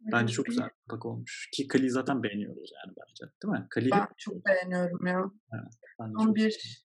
Bence 0.01 0.33
çok 0.33 0.47
güzel 0.47 0.65
bir 0.65 0.89
kapak 0.89 1.07
olmuş. 1.07 1.49
Ki 1.53 1.69
Kali'yi 1.69 1.91
zaten 1.91 2.23
beğeniyoruz 2.23 2.71
yani 2.85 2.97
bence. 2.97 3.33
Değil 3.43 3.53
mi? 3.53 3.67
Kali'yi 3.71 3.91
ben 3.91 4.09
çok 4.17 4.47
beğeniyorum 4.47 5.07
ya. 5.07 5.31
Evet, 5.53 5.73
Tam 5.99 6.35
bir 6.35 6.85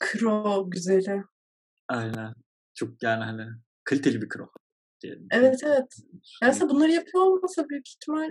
kro 0.00 0.70
güzeli. 0.70 1.24
Aynen. 1.88 2.34
Çok 2.74 3.02
yani 3.02 3.24
hani 3.24 3.46
kaliteli 3.84 4.22
bir 4.22 4.28
kro 4.28 4.48
diyelim. 5.02 5.26
Evet 5.30 5.60
evet. 5.64 5.96
Aslında 6.42 6.74
bunları 6.74 6.90
yapıyor 6.90 7.24
olmasa 7.24 7.68
büyük 7.68 7.88
ihtimal 7.88 8.30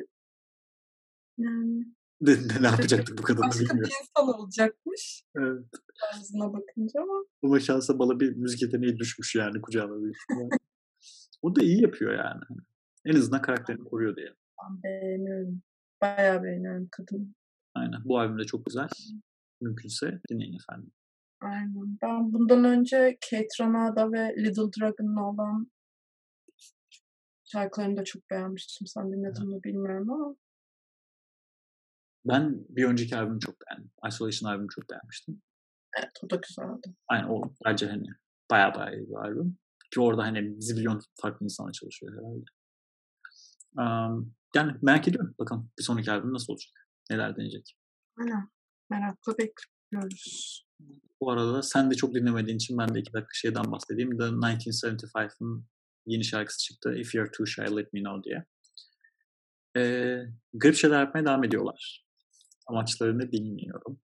yani 1.38 1.86
ne, 2.22 2.32
ne, 2.32 2.62
ne 2.62 2.68
yapacaktık 2.68 3.18
bu 3.18 3.22
kadınla 3.22 3.48
Başka 3.48 3.78
bir 3.78 3.80
insan 3.80 4.40
olacakmış. 4.40 5.24
Evet. 5.36 5.66
Ağzına 6.14 6.54
bakınca 6.54 7.02
ama. 7.02 7.26
Ama 7.44 7.60
şansa 7.60 8.00
bala 8.00 8.20
bir 8.20 8.36
müzik 8.36 8.62
yeteneği 8.62 8.98
düşmüş 8.98 9.36
yani 9.36 9.62
kucağına 9.62 10.02
büyük 10.02 10.18
O 11.42 11.56
da 11.56 11.62
iyi 11.62 11.82
yapıyor 11.82 12.14
yani. 12.14 12.42
En 13.06 13.16
azından 13.16 13.42
karakterini 13.42 13.84
koruyor 13.84 14.16
diye. 14.16 14.34
Ben 14.64 14.84
beğeniyorum. 14.84 15.62
Bayağı 16.02 16.44
beğeniyorum 16.44 16.88
kadını. 16.92 17.28
Aynen. 17.76 18.02
Bu 18.06 18.20
albüm 18.20 18.40
de 18.40 18.44
çok 18.44 18.66
güzel. 18.66 18.88
Mümkünse 19.62 20.22
dinleyin 20.30 20.58
efendim. 20.60 20.92
Aynen. 21.42 21.98
Ben 22.02 22.34
bundan 22.34 22.64
önce 22.64 23.18
Kate 23.30 23.64
Ranada 23.64 24.12
ve 24.12 24.36
Little 24.38 24.82
Dragon'ın 24.82 25.16
olan 25.16 25.72
şarkılarını 27.44 27.98
da 27.98 28.04
çok 28.04 28.30
beğenmiştim. 28.30 28.88
Sen 28.88 29.12
dinledin 29.12 29.48
mi 29.48 29.64
bilmiyorum 29.64 30.10
ama. 30.10 30.36
Ben 32.26 32.66
bir 32.70 32.86
önceki 32.86 33.18
albümü 33.18 33.40
çok 33.40 33.56
beğendim. 33.62 33.92
Isolation 34.08 34.50
albümü 34.50 34.70
çok 34.70 34.90
beğenmiştim. 34.90 35.42
Evet 36.00 36.12
o 36.24 36.30
da 36.30 36.36
güzeldi. 36.36 36.96
Aynen 37.08 37.28
o 37.28 37.42
bence 37.66 37.88
hani 37.88 38.08
baya 38.52 38.76
baya 38.76 38.96
iyi 38.96 39.10
bir 39.10 39.16
albüm. 39.16 39.58
Ki 39.94 40.02
orada 40.02 40.24
hani 40.24 40.62
zibilyon 40.62 41.02
farklı 41.22 41.44
insanla 41.44 41.72
çalışıyor 41.72 42.14
herhalde. 42.14 42.46
Um, 43.78 44.34
yani 44.56 44.72
merak 44.82 45.08
ediyorum. 45.08 45.36
Bakalım 45.40 45.72
bir 45.80 45.84
sonraki 45.84 46.12
albüm 46.12 46.34
nasıl 46.34 46.54
olacak? 46.54 46.88
Neler 47.10 47.36
deneyecek? 47.36 47.78
Aynen. 48.20 48.50
Merakla 48.90 49.38
bekliyoruz. 49.92 50.66
Bu 51.22 51.32
arada 51.32 51.62
sen 51.62 51.92
de 51.92 51.96
çok 51.96 52.16
dinlemediğin 52.16 52.58
için 52.58 52.78
ben 52.78 52.96
de 52.96 53.00
iki 53.00 53.14
dakika 53.14 53.34
şeyden 53.34 53.72
bahsedeyim. 53.72 54.18
The 54.18 54.24
1975'ın 54.24 55.66
yeni 56.06 56.24
şarkısı 56.24 56.64
çıktı. 56.64 56.96
If 56.96 57.16
You're 57.16 57.32
Too 57.32 57.46
Shy 57.46 57.62
Let 57.62 57.94
Me 57.94 58.00
Know 58.04 58.24
diye. 58.24 58.46
Ee, 59.78 60.24
garip 60.54 60.76
şeyler 60.76 61.00
yapmaya 61.00 61.26
devam 61.26 61.44
ediyorlar. 61.44 62.06
Amaçlarını 62.68 63.32
bilmiyorum. 63.32 64.00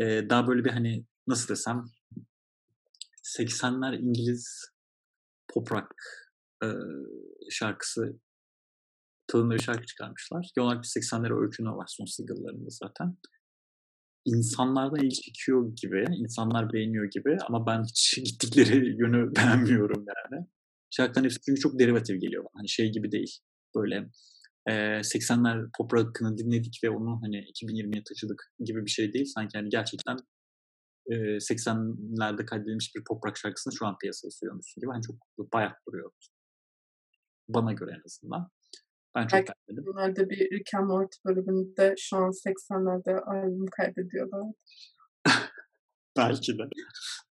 Ee, 0.00 0.30
daha 0.30 0.46
böyle 0.46 0.64
bir 0.64 0.70
hani 0.70 1.06
nasıl 1.26 1.48
desem 1.48 1.84
80'ler 3.38 3.98
İngiliz 3.98 4.64
pop 5.48 5.72
rock 5.72 5.94
e, 6.64 6.68
şarkısı 7.50 8.20
tadında 9.26 9.54
bir 9.54 9.62
şarkı 9.62 9.86
çıkarmışlar. 9.86 10.50
Genel 10.56 10.66
olarak 10.66 10.84
80'lere 10.84 11.42
öykünü 11.42 11.70
var 11.70 11.86
son 11.88 12.04
single'larında 12.04 12.70
zaten. 12.70 13.16
İnsanlardan 14.24 15.04
ilgi 15.04 15.14
çekiyor 15.14 15.76
gibi, 15.76 16.04
insanlar 16.16 16.72
beğeniyor 16.72 17.10
gibi 17.10 17.36
ama 17.48 17.66
ben 17.66 17.84
hiç 17.84 18.16
gittikleri 18.24 18.96
yönü 19.00 19.32
beğenmiyorum 19.36 20.04
yani. 20.08 20.46
Şarkıların 20.90 21.24
hepsi 21.24 21.38
çünkü 21.46 21.60
çok 21.60 21.78
derivatif 21.78 22.20
geliyor 22.20 22.44
bana. 22.44 22.60
Hani 22.60 22.68
şey 22.68 22.92
gibi 22.92 23.12
değil. 23.12 23.38
Böyle 23.76 24.10
e, 24.66 24.72
80'ler 25.00 25.70
pop 25.78 25.94
rock'ını 25.94 26.38
dinledik 26.38 26.80
ve 26.84 26.90
onu 26.90 27.20
hani 27.22 27.36
2020'ye 27.36 28.02
taşıdık 28.08 28.52
gibi 28.64 28.84
bir 28.84 28.90
şey 28.90 29.12
değil. 29.12 29.26
Sanki 29.34 29.58
hani 29.58 29.68
gerçekten 29.68 30.16
e, 31.06 31.14
80'lerde 31.14 32.46
kaydedilmiş 32.46 32.94
bir 32.96 33.04
pop 33.04 33.26
rock 33.26 33.36
şarkısını 33.36 33.72
şu 33.72 33.86
an 33.86 33.98
piyasaya 33.98 34.30
sürüyormuşsun 34.30 34.80
gibi. 34.80 34.90
Hani 34.90 35.02
çok 35.02 35.52
bayat 35.52 35.76
duruyor. 35.88 36.10
Bana 37.48 37.72
göre 37.72 37.90
en 37.90 38.02
azından. 38.06 38.50
Ben 39.14 39.26
çok 39.26 39.32
Belki 39.32 39.52
beğenmedim. 39.68 39.86
Bunlarda 39.86 40.30
bir 40.30 40.50
Rick 40.50 40.74
and 40.74 40.86
Morty 40.86 41.16
bölümünde 41.24 41.94
şu 41.98 42.16
an 42.16 42.30
80'lerde 42.30 43.20
albüm 43.20 43.66
kaydediyorlar. 43.66 44.52
Belki 46.16 46.58
de. 46.58 46.62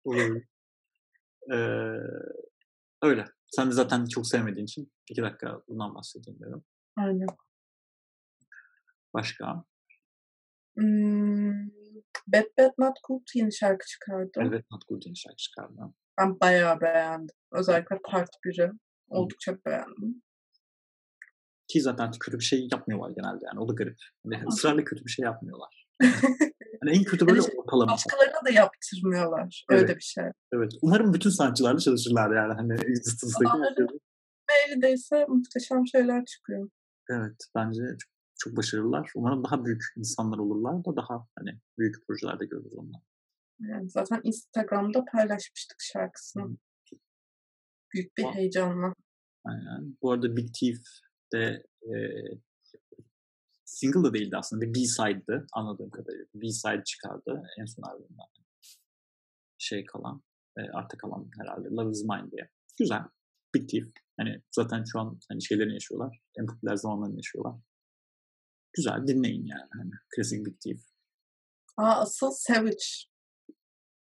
Olabilir. 0.04 0.46
Ee, 1.52 1.56
öyle. 3.02 3.24
Sen 3.46 3.66
de 3.66 3.72
zaten 3.72 4.04
çok 4.04 4.26
sevmediğin 4.26 4.66
için 4.66 4.92
iki 5.10 5.22
dakika 5.22 5.62
bundan 5.68 5.94
bahsedeyim 5.94 6.40
dedim. 6.40 6.64
Aynen. 6.96 7.26
Başka? 9.14 9.64
Hmm, 10.76 11.68
Bad 12.26 12.46
Bad 12.58 12.72
Not 12.78 12.96
Good 13.08 13.26
yeni 13.34 13.52
şarkı 13.54 13.86
çıkardı. 13.86 14.30
Evet 14.36 14.70
Not 14.70 14.88
Good 14.88 15.02
yeni 15.06 15.16
şarkı 15.16 15.36
çıkardı. 15.36 15.94
Ben 16.20 16.40
bayağı 16.40 16.80
beğendim. 16.80 17.36
Özellikle 17.52 17.98
part 18.04 18.30
1'i. 18.46 18.72
Oldukça 19.08 19.58
beğendim. 19.66 20.22
Ki 21.72 21.80
zaten 21.80 22.10
kötü 22.20 22.38
bir 22.38 22.44
şey 22.44 22.68
yapmıyorlar 22.72 23.10
genelde 23.10 23.44
yani 23.44 23.60
o 23.60 23.68
da 23.68 23.72
garip. 23.72 23.98
Yani 24.24 24.44
ısrarla 24.48 24.84
kötü 24.84 25.04
bir 25.04 25.10
şey 25.10 25.22
yapmıyorlar. 25.24 25.88
yani 26.82 26.90
en 26.98 27.04
kötü 27.04 27.26
böyle 27.26 27.40
yani 27.40 27.54
ortalama. 27.56 27.92
Başkalarına 27.92 28.44
da 28.46 28.50
yaptırmıyorlar. 28.50 29.64
Evet. 29.70 29.82
Öyle 29.82 29.96
bir 29.96 30.02
şey. 30.02 30.24
Evet. 30.52 30.72
Umarım 30.82 31.14
bütün 31.14 31.30
sanatçılarla 31.30 31.78
çalışırlar 31.78 32.36
yani. 32.36 32.52
Hani 32.54 32.72
Existence'daki. 32.72 33.98
Eldeyse 34.68 35.26
muhteşem 35.28 35.86
şeyler 35.86 36.24
çıkıyor. 36.24 36.68
Evet. 37.10 37.36
Bence 37.54 37.82
çok, 37.98 38.10
çok 38.38 38.56
başarılılar. 38.56 39.10
Umarım 39.14 39.44
daha 39.44 39.64
büyük 39.64 39.82
insanlar 39.96 40.38
olurlar 40.38 40.84
da 40.84 40.96
daha 40.96 41.26
hani 41.38 41.58
büyük 41.78 42.06
projelerde 42.06 42.46
görürüz 42.46 42.72
onları. 42.74 43.02
Yani 43.60 43.90
zaten 43.90 44.20
Instagram'da 44.24 45.04
paylaşmıştık 45.12 45.80
şarkısını. 45.80 46.44
Hmm. 46.44 46.56
Büyük 47.94 48.16
bir 48.16 48.22
wow. 48.22 48.40
heyecanla. 48.40 48.94
Aynen. 49.44 49.96
Bu 50.02 50.12
arada 50.12 50.36
Big 50.36 50.54
Thief 50.54 50.78
de 51.32 51.62
e, 51.82 51.94
single 53.64 54.02
da 54.02 54.14
değildi 54.14 54.36
aslında. 54.36 54.62
Bir 54.62 54.74
B-side'dı 54.74 55.46
anladığım 55.52 55.90
kadarıyla. 55.90 56.26
B-side 56.34 56.84
çıkardı 56.84 57.42
en 57.60 57.64
son 57.64 57.82
albümden. 57.82 58.26
Şey 59.58 59.84
kalan, 59.86 60.22
e, 60.58 60.60
arta 60.60 60.96
kalan 60.98 61.30
herhalde 61.40 61.68
Love 61.68 61.90
is 61.90 62.04
Mine 62.04 62.30
diye. 62.30 62.50
Güzel. 62.78 63.02
Big 63.54 63.68
Thief. 63.68 63.84
Hani 64.16 64.42
zaten 64.54 64.84
şu 64.92 65.00
an 65.00 65.20
hani 65.28 65.44
şeylerini 65.44 65.72
yaşıyorlar. 65.72 66.18
En 66.38 66.46
popüler 66.46 66.76
zamanlarını 66.76 67.16
yaşıyorlar. 67.16 67.54
Güzel 68.72 69.06
dinleyin 69.06 69.46
yani. 69.46 69.68
Hani 69.72 69.90
klasik 70.16 70.46
Big 70.46 70.60
Thief. 70.60 70.80
Aa 71.76 72.00
asıl 72.00 72.30
Savage. 72.30 72.86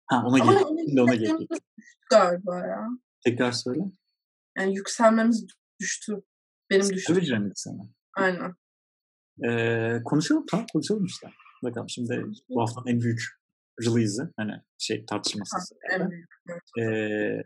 Ha 0.06 0.22
ona 0.26 0.38
geliyor. 0.38 0.68
Şimdi 0.88 1.02
ona 1.02 1.14
geliyor. 1.14 1.40
Galiba 2.10 2.58
ya. 2.58 2.88
Tekrar 3.24 3.52
söyle. 3.52 3.82
Yani 4.58 4.74
yükselmemiz 4.76 5.46
düştü. 5.80 6.22
Benim 6.70 6.90
düşüncem. 6.90 7.52
Sana. 7.54 7.82
Aynen. 8.16 8.54
Ee, 9.44 10.02
konuşalım 10.04 10.46
tamam 10.50 10.66
konuşalım 10.72 11.04
işte. 11.04 11.28
Bakalım 11.64 11.88
şimdi 11.88 12.24
bu 12.48 12.60
haftanın 12.60 12.86
en 12.86 13.00
büyük 13.00 13.20
release'i 13.82 14.28
hani 14.36 14.52
şey 14.78 15.06
tartışmasız. 15.06 15.72
Evet. 15.90 16.12
Ee, 16.80 17.42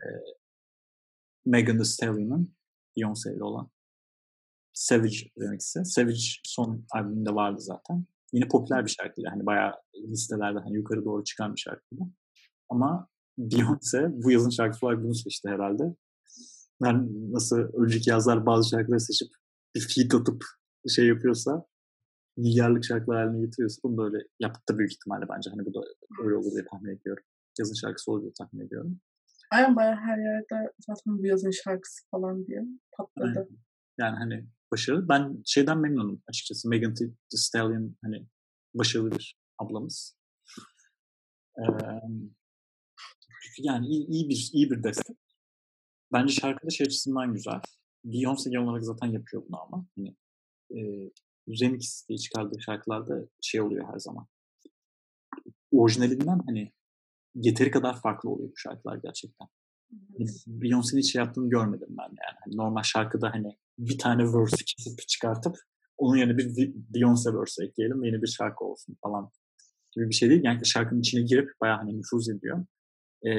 Megan 1.45 1.77
Thee 1.77 1.85
Stallion'ın 1.85 2.55
Beyoncé 2.97 3.35
ile 3.35 3.43
olan 3.43 3.69
Savage 4.73 5.17
remix'i. 5.39 5.85
Savage 5.85 6.19
son 6.43 6.85
albümünde 6.91 7.35
vardı 7.35 7.59
zaten. 7.59 8.05
Yine 8.33 8.47
popüler 8.47 8.85
bir 8.85 8.89
şarkıydı. 8.89 9.29
Hani 9.29 9.45
bayağı 9.45 9.73
listelerde 9.95 10.59
hani 10.59 10.75
yukarı 10.75 11.05
doğru 11.05 11.23
çıkan 11.23 11.55
bir 11.55 11.61
şarkıydı. 11.61 12.03
Ama 12.69 13.07
Beyoncé 13.39 14.23
bu 14.23 14.31
yazın 14.31 14.49
şarkısı 14.49 14.85
olarak 14.85 15.03
bunu 15.03 15.15
seçti 15.15 15.49
herhalde. 15.49 15.95
Ben 16.83 17.07
nasıl 17.33 17.57
önceki 17.57 18.09
yazlar 18.09 18.45
bazı 18.45 18.69
şarkıları 18.69 18.99
seçip 18.99 19.27
bir 19.75 19.87
feed 19.95 20.11
atıp 20.11 20.43
şey 20.89 21.07
yapıyorsa 21.07 21.65
milyarlık 22.37 22.83
şarkılar 22.85 23.27
haline 23.27 23.45
getiriyorsa 23.45 23.79
bunu 23.83 23.97
da 23.97 24.03
öyle 24.03 24.17
yaptı 24.39 24.77
büyük 24.77 24.91
ihtimalle 24.91 25.25
bence. 25.29 25.49
Hani 25.49 25.65
bu 25.65 25.73
da 25.73 25.79
öyle 26.23 26.35
olur 26.35 26.51
diye 26.51 26.65
tahmin 26.71 26.97
ediyorum. 26.97 27.23
Yazın 27.59 27.73
şarkısı 27.73 28.11
olur 28.11 28.21
diye 28.21 28.31
tahmin 28.37 28.65
ediyorum. 28.65 28.99
Aynen 29.51 29.75
bayağı 29.75 29.95
her 29.95 30.17
yerde 30.17 30.71
zaten 30.79 31.17
bu 31.17 31.25
yazın 31.25 31.51
şarkısı 31.51 32.09
falan 32.11 32.47
diye 32.47 32.61
patladı. 32.97 33.39
Aynen. 33.39 33.47
Yani 33.97 34.17
hani 34.17 34.47
başarılı. 34.71 35.09
Ben 35.09 35.41
şeyden 35.45 35.77
memnunum 35.77 36.21
açıkçası. 36.27 36.69
Megan 36.69 36.93
Thee 36.93 37.07
Stallion 37.29 37.97
hani 38.03 38.27
başarılı 38.73 39.11
bir 39.11 39.39
ablamız. 39.59 40.17
Ee, 41.57 41.63
yani 43.57 43.87
iyi, 43.87 44.07
iyi 44.07 44.29
bir 44.29 44.49
iyi 44.53 44.71
bir 44.71 44.83
destek. 44.83 45.17
Bence 46.13 46.33
şarkı 46.33 46.67
da 46.67 46.69
şey 46.69 46.85
açısından 46.85 47.33
güzel. 47.33 47.61
Beyoncé 48.05 48.49
genel 48.49 48.63
olarak 48.63 48.83
zaten 48.83 49.07
yapıyor 49.07 49.43
bunu 49.47 49.61
ama. 49.61 49.85
Hani, 49.97 50.15
e, 50.71 51.11
remix 51.47 52.07
diye 52.09 52.17
çıkardığı 52.17 52.61
şarkılarda 52.61 53.27
şey 53.41 53.61
oluyor 53.61 53.93
her 53.93 53.99
zaman. 53.99 54.27
Orijinalinden 55.71 56.39
hani 56.45 56.71
yeteri 57.35 57.71
kadar 57.71 58.01
farklı 58.01 58.29
oluyor 58.29 58.49
bu 58.49 58.57
şarkılar 58.57 58.99
gerçekten. 59.03 59.47
Hani 59.91 60.29
Beyoncé'nin 60.47 61.01
hiç 61.01 61.11
şey 61.11 61.19
yaptığını 61.19 61.49
görmedim 61.49 61.87
ben 61.89 62.03
yani. 62.03 62.37
Hani 62.45 62.57
normal 62.57 62.83
şarkıda 62.83 63.33
hani 63.33 63.57
bir 63.77 63.97
tane 63.97 64.23
verse 64.23 64.65
kesip 64.65 65.07
çıkartıp 65.07 65.55
onun 65.97 66.17
yerine 66.17 66.37
bir 66.37 66.73
Beyoncé 66.93 67.39
verse 67.39 67.65
ekleyelim 67.65 68.03
yeni 68.03 68.21
bir 68.21 68.27
şarkı 68.27 68.65
olsun 68.65 68.97
falan 69.03 69.31
gibi 69.91 70.09
bir 70.09 70.13
şey 70.13 70.29
değil. 70.29 70.41
Yani 70.43 70.65
şarkının 70.65 70.99
içine 70.99 71.21
girip 71.21 71.49
bayağı 71.61 71.77
hani 71.77 71.97
nüfuz 71.97 72.29
ediyor. 72.29 72.65
Ee, 73.25 73.31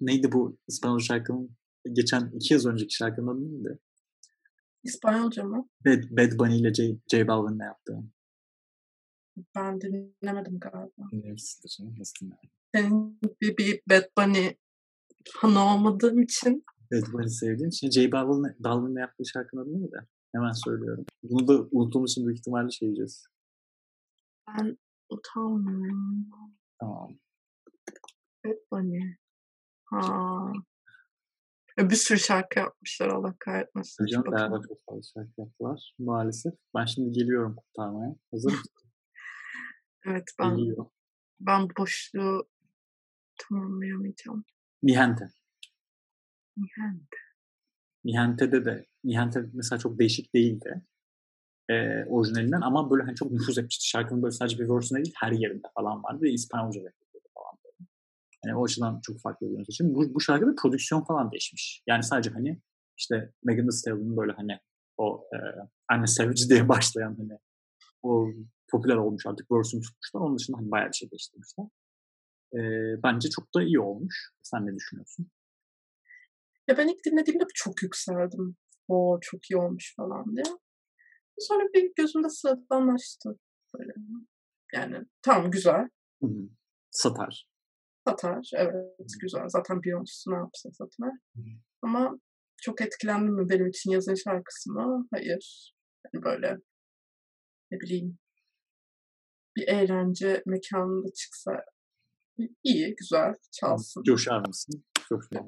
neydi 0.00 0.32
bu 0.32 0.58
İspanyol 0.68 0.98
şarkının 0.98 1.56
geçen 1.92 2.30
iki 2.34 2.54
yıl 2.54 2.66
önceki 2.66 2.94
şarkının 2.94 3.26
adı 3.26 3.52
neydi? 3.52 3.78
İspanyolca 4.84 5.44
mı? 5.44 5.68
Bad, 5.86 6.02
Bad 6.10 6.38
Bunny 6.38 6.60
ile 6.60 6.74
J, 6.74 6.98
J 7.10 7.28
Balvin'le 7.28 7.64
yaptığı. 7.64 8.02
Ben 9.56 9.80
dinlemedim 9.80 10.58
galiba. 10.58 11.10
Dinlemişsindir 11.12 11.74
canım. 11.78 11.94
Nasıl 11.98 12.26
dinlemedim? 12.26 12.50
Senin 12.74 13.20
bir, 13.40 13.82
Bad 13.90 14.04
Bunny 14.18 14.54
fanı 15.28 15.74
olmadığım 15.74 16.22
için. 16.22 16.64
Bad 16.92 17.12
Bunny 17.12 17.28
sevdiğim 17.28 17.68
için. 17.68 17.90
J 17.90 18.12
Balvin'le, 18.12 18.54
Balvin'le 18.58 19.00
yaptığı 19.00 19.26
şarkının 19.26 19.62
adı 19.62 19.72
neydi? 19.72 20.06
Hemen 20.32 20.52
söylüyorum. 20.52 21.04
Bunu 21.22 21.48
da 21.48 21.68
unuttuğumuz 21.70 22.10
için 22.10 22.26
büyük 22.26 22.38
ihtimalle 22.38 22.70
şey 22.70 22.88
diyeceğiz. 22.88 23.26
Ben 24.48 24.78
utanmıyorum. 25.10 26.26
Tamam. 26.80 27.18
Bad 28.44 28.56
Bunny. 28.72 29.16
Ha. 29.90 30.52
Bir 31.78 31.94
sürü 31.94 32.18
şarkı 32.18 32.58
yapmışlar 32.58 33.08
Allah 33.08 33.34
kahretmesin. 33.38 34.04
Hocam 34.04 34.24
beraber 34.24 34.60
çok 34.68 34.78
fazla 34.86 35.02
şarkı 35.02 35.40
yaptılar 35.40 35.94
maalesef. 35.98 36.54
Ben 36.74 36.84
şimdi 36.84 37.12
geliyorum 37.12 37.56
kurtarmaya. 37.56 38.16
Hazır 38.30 38.50
mısın? 38.50 38.72
evet 40.06 40.28
ben 40.38 40.56
Geliyor. 40.56 40.86
ben 41.40 41.68
boşluğu 41.78 42.48
tamamlayamayacağım. 43.38 44.44
Nihente. 44.82 45.28
Nihente. 46.56 47.16
Nihente'de 48.04 48.64
de 48.64 48.86
Nihente 49.04 49.44
mesela 49.52 49.78
çok 49.78 49.98
değişik 49.98 50.34
değildi 50.34 50.84
e, 51.70 52.04
orijinalinden 52.04 52.60
ama 52.60 52.90
böyle 52.90 53.02
hani 53.02 53.14
çok 53.14 53.32
nüfuz 53.32 53.58
etmişti. 53.58 53.88
Şarkının 53.88 54.22
böyle 54.22 54.32
sadece 54.32 54.58
bir 54.58 54.68
versiyonu 54.68 55.04
değil 55.04 55.14
her 55.20 55.32
yerinde 55.32 55.68
falan 55.74 56.02
vardı 56.02 56.22
ve 56.22 56.30
İspanyolca. 56.30 56.80
Yani 58.44 58.56
o 58.56 58.64
açıdan 58.64 59.00
çok 59.02 59.20
farklı 59.20 59.46
bir 59.46 59.52
yönetim. 59.52 59.94
Bu, 59.94 60.14
bu 60.14 60.20
şarkıda 60.20 60.54
prodüksiyon 60.62 61.04
falan 61.04 61.30
değişmiş. 61.30 61.82
Yani 61.86 62.02
sadece 62.02 62.30
hani 62.30 62.60
işte 62.98 63.32
Megan 63.44 63.64
Thee 63.64 63.72
Stallion'ın 63.72 64.16
böyle 64.16 64.32
hani 64.32 64.58
o 64.96 65.28
e, 65.34 65.38
Anne 65.88 66.06
Savage 66.06 66.48
diye 66.48 66.68
başlayan 66.68 67.16
hani 67.18 67.38
o 68.02 68.26
popüler 68.70 68.96
olmuş 68.96 69.26
artık 69.26 69.50
verse'ünü 69.52 69.82
tutmuşlar. 69.82 70.20
Onun 70.20 70.38
dışında 70.38 70.58
hani 70.58 70.70
bayağı 70.70 70.88
bir 70.88 70.96
şey 70.96 71.10
değiştirmişler. 71.10 71.66
E, 72.54 72.60
bence 73.02 73.28
çok 73.30 73.54
da 73.54 73.62
iyi 73.62 73.80
olmuş. 73.80 74.30
Sen 74.42 74.66
ne 74.66 74.74
düşünüyorsun? 74.74 75.30
Ya 76.68 76.76
ben 76.78 76.88
ilk 76.88 77.04
dinlediğimde 77.04 77.44
çok 77.54 77.82
yükseldim. 77.82 78.56
O 78.88 79.18
çok 79.22 79.50
iyi 79.50 79.56
olmuş 79.56 79.94
falan 79.96 80.36
diye. 80.36 80.56
Sonra 81.38 81.64
bir 81.74 81.92
gözümde 81.96 82.28
sıradanlaştı. 82.28 83.38
Böyle. 83.78 83.92
Yani 84.74 85.06
tamam 85.22 85.50
güzel. 85.50 85.88
Hı 86.22 86.26
hı. 86.26 86.48
Satar. 86.90 87.49
Satar. 88.08 88.50
Evet 88.54 89.08
güzel. 89.20 89.48
Zaten 89.48 89.76
Beyoncé 89.76 90.32
ne 90.32 90.36
yapsa 90.36 90.70
satar. 90.72 91.12
Ama 91.82 92.18
çok 92.62 92.80
etkilendim 92.80 93.34
mi 93.34 93.48
benim 93.48 93.68
için 93.68 93.90
yazın 93.90 94.14
şarkısı 94.14 94.72
mı? 94.72 95.08
Hayır. 95.12 95.74
Yani 96.04 96.24
böyle 96.24 96.56
ne 97.70 97.80
bileyim 97.80 98.18
bir 99.56 99.68
eğlence 99.68 100.42
mekanında 100.46 101.12
çıksa 101.14 101.64
iyi, 102.64 102.94
güzel, 102.94 103.34
çalsın. 103.52 104.02
Coşar 104.02 104.46
mısın? 104.46 104.84
Coşmar 105.08 105.42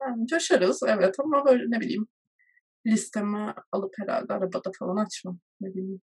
Yani 0.00 0.26
coşarız 0.26 0.80
evet 0.86 1.14
ama 1.20 1.44
böyle 1.46 1.64
ne 1.68 1.80
bileyim 1.80 2.06
listeme 2.86 3.54
alıp 3.72 3.94
herhalde 3.98 4.32
arabada 4.32 4.70
falan 4.78 5.04
açmam. 5.04 5.40
Ne 5.60 5.68
bileyim. 5.68 6.00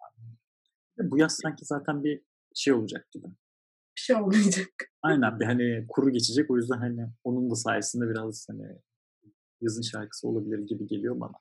Bu 1.00 1.20
yaz 1.20 1.38
sanki 1.42 1.66
zaten 1.66 2.04
bir 2.04 2.22
şey 2.56 2.74
olacak 2.74 3.12
gibi. 3.12 3.28
Bir 3.98 4.02
şey 4.02 4.16
olmayacak. 4.16 4.70
Aynen 5.02 5.40
bir 5.40 5.46
hani 5.46 5.86
kuru 5.90 6.12
geçecek 6.12 6.52
o 6.52 6.58
yüzden 6.58 6.78
hani 6.78 7.08
onun 7.24 7.50
da 7.52 7.56
sayesinde 7.56 8.10
biraz 8.10 8.48
hani 8.50 8.82
yazın 9.62 9.82
şarkısı 9.82 10.28
olabilir 10.28 10.60
gibi 10.60 10.88
geliyor 10.88 11.20
bana. 11.20 11.34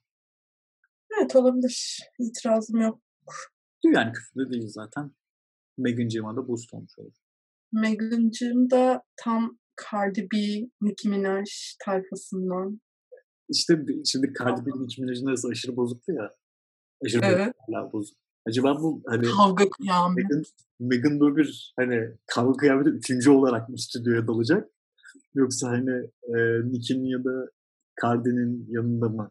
Evet 1.19 1.37
olabilir. 1.37 1.99
İtirazım 2.19 2.81
yok. 2.81 3.01
Yani 3.85 4.13
küfür 4.13 4.47
de 4.47 4.53
değil 4.53 4.69
zaten. 4.69 5.11
Megan'cığıma 5.79 6.37
da 6.37 6.49
boost 6.49 6.75
olmuş 6.75 6.99
olur. 6.99 7.13
Megan'cığım 7.73 8.71
da 8.71 9.03
tam 9.17 9.59
Cardi 9.83 10.29
B, 10.35 10.37
Nicki 10.81 11.09
Minaj 11.09 11.77
tayfasından. 11.85 12.81
İşte 13.49 13.75
şimdi 14.05 14.33
Cardi 14.39 14.67
B 14.67 14.71
Nicki 14.71 15.03
Minaj'ın 15.03 15.27
arası 15.27 15.49
aşırı 15.49 15.77
bozuktu 15.77 16.13
ya. 16.13 16.35
Aşırı 17.05 17.27
evet. 17.27 17.55
hala 17.67 17.93
bozuk. 17.93 18.19
Acaba 18.49 18.83
bu 18.83 19.03
hani 19.07 19.27
kavga 19.27 19.71
kıyameti. 19.71 20.35
Megan, 20.35 20.45
Megan 20.81 21.21
böyle 21.21 21.37
bir 21.37 21.73
hani 21.77 22.11
kavga 22.27 22.57
kıyameti 22.57 22.91
üçüncü 22.91 23.31
olarak 23.31 23.69
mı 23.69 23.79
stüdyoya 23.79 24.29
dalacak? 24.29 24.69
Yoksa 25.35 25.69
hani 25.69 26.11
e, 26.23 26.39
Nicki'nin 26.73 27.05
ya 27.05 27.25
da 27.25 27.51
Cardi'nin 28.03 28.67
yanında 28.69 29.09
mı 29.09 29.31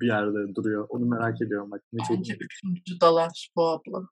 bir 0.00 0.06
yerde 0.06 0.54
duruyor? 0.54 0.86
Onu 0.88 1.06
merak 1.06 1.42
ediyorum 1.42 1.70
bak. 1.70 1.82
Ne 1.92 2.02
Bence 2.10 2.32
çok... 2.32 2.42
üçüncü 2.42 3.00
dalar 3.00 3.50
bu 3.56 3.68
abla. 3.68 4.06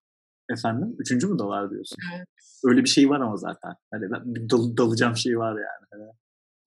Efendim? 0.51 0.97
Üçüncü 0.99 1.27
mü 1.27 1.39
dalar 1.39 1.71
diyorsun? 1.71 1.97
Evet. 2.17 2.29
Öyle 2.65 2.81
bir 2.85 2.89
şey 2.89 3.11
var 3.11 3.21
ama 3.21 3.37
zaten. 3.37 3.75
Hani 3.91 4.11
ben 4.11 4.51
dal, 4.51 4.77
dalacağım 4.77 5.17
şey 5.17 5.39
var 5.39 5.53
yani. 5.53 5.87
Hani, 5.93 6.13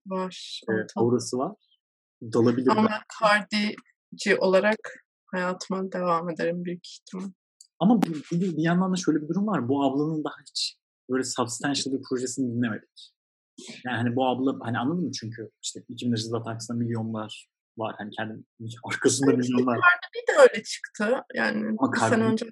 var. 0.07 0.61
E, 0.71 0.73
aurası 0.97 1.39
var. 1.39 1.57
Dalabilir. 2.23 2.71
Ama 2.71 3.01
Cardi'ci 3.21 4.37
olarak 4.37 5.05
hayatıma 5.27 5.93
devam 5.93 6.31
ederim 6.31 6.65
büyük 6.65 6.87
ihtimal. 6.87 7.31
Ama 7.83 8.03
bir, 8.03 8.25
bir, 8.33 8.57
bir 8.57 8.63
yandan 8.63 8.93
da 8.93 8.97
şöyle 8.97 9.23
bir 9.23 9.29
durum 9.29 9.47
var. 9.47 9.69
Bu 9.69 9.85
ablanın 9.85 10.25
daha 10.25 10.35
hiç 10.51 10.77
böyle 11.11 11.25
substantial 11.25 11.93
bir 11.93 12.03
projesini 12.09 12.55
dinlemedik. 12.55 13.13
Yani 13.85 13.97
hani 13.97 14.17
bu 14.17 14.27
abla 14.27 14.67
hani 14.67 14.79
anladın 14.79 15.05
mı 15.05 15.13
çünkü 15.13 15.51
işte 15.63 15.85
2000 15.89 16.15
zaten 16.15 16.51
aksında 16.51 16.79
milyonlar 16.79 17.49
var. 17.79 17.95
Hani 17.99 18.11
kendi 18.11 18.45
arkasında 18.85 19.31
milyonlar. 19.31 19.81
Bir 20.15 20.35
de 20.35 20.39
öyle 20.41 20.63
çıktı. 20.63 21.17
Yani 21.35 21.77
Ama 21.79 21.93
bir 21.93 21.99
sene 21.99 22.25
önce 22.25 22.45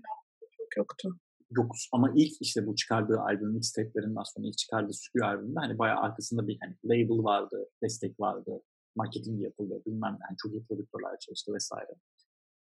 çok 0.51 0.77
yoktu. 0.77 1.19
Yok 1.51 1.75
ama 1.93 2.13
ilk 2.17 2.33
işte 2.41 2.67
bu 2.67 2.77
çıkardığı 2.77 3.21
albüm 3.21 3.53
mixtape'lerinden 3.53 4.23
sonra 4.23 4.47
ilk 4.47 4.59
çıkardığı 4.59 4.93
stüdyo 4.93 5.27
albümünde 5.27 5.61
hani 5.61 5.79
bayağı 5.79 6.01
arkasında 6.01 6.49
bir 6.49 6.59
hani 6.61 6.77
label 6.85 7.25
vardı, 7.25 7.69
destek 7.83 8.21
vardı, 8.21 8.63
marketing 8.97 9.43
yapıldı, 9.43 9.83
bilmem 9.87 10.19
yani 10.29 10.37
çok 10.43 10.53
iyi 10.53 10.65
prodüktörler 10.65 11.19
çalıştı 11.21 11.55
vesaire. 11.55 11.95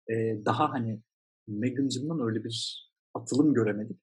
Ee, 0.09 0.45
daha 0.45 0.69
hani 0.69 1.01
Megan'cımdan 1.51 2.19
öyle 2.19 2.43
bir 2.43 2.89
atılım 3.13 3.53
göremedik. 3.53 3.99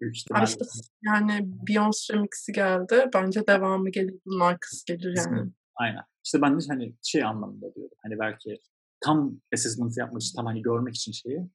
Büyük 0.00 0.16
ihtimalle. 0.16 0.44
İşte, 0.44 0.64
yani 1.02 1.32
Beyoncé 1.68 2.14
remix'i 2.14 2.52
geldi. 2.52 3.10
Bence 3.14 3.46
devamı 3.46 3.90
gelir. 3.90 4.14
Bunun 4.26 4.40
arkası 4.40 4.86
gelir 4.86 5.16
yani. 5.16 5.50
Aynen. 5.74 6.02
İşte 6.24 6.42
ben 6.42 6.60
de 6.60 6.64
hani 6.68 6.96
şey 7.02 7.24
anlamında 7.24 7.74
diyorum. 7.74 7.96
Hani 8.02 8.18
belki 8.18 8.58
tam 9.00 9.40
assessment 9.54 9.98
yapmak 9.98 10.22
için, 10.22 10.36
tam 10.36 10.46
hani 10.46 10.62
görmek 10.62 10.94
için 10.94 11.12
şeyi 11.12 11.50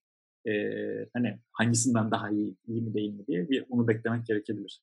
e, 0.47 0.53
hani 1.13 1.39
hangisinden 1.51 2.11
daha 2.11 2.29
iyi, 2.29 2.57
iyi 2.67 2.81
mi 2.81 2.93
değil 2.93 3.13
mi 3.13 3.27
diye 3.27 3.49
bir 3.49 3.65
onu 3.69 3.87
beklemek 3.87 4.25
gerekebilir. 4.25 4.81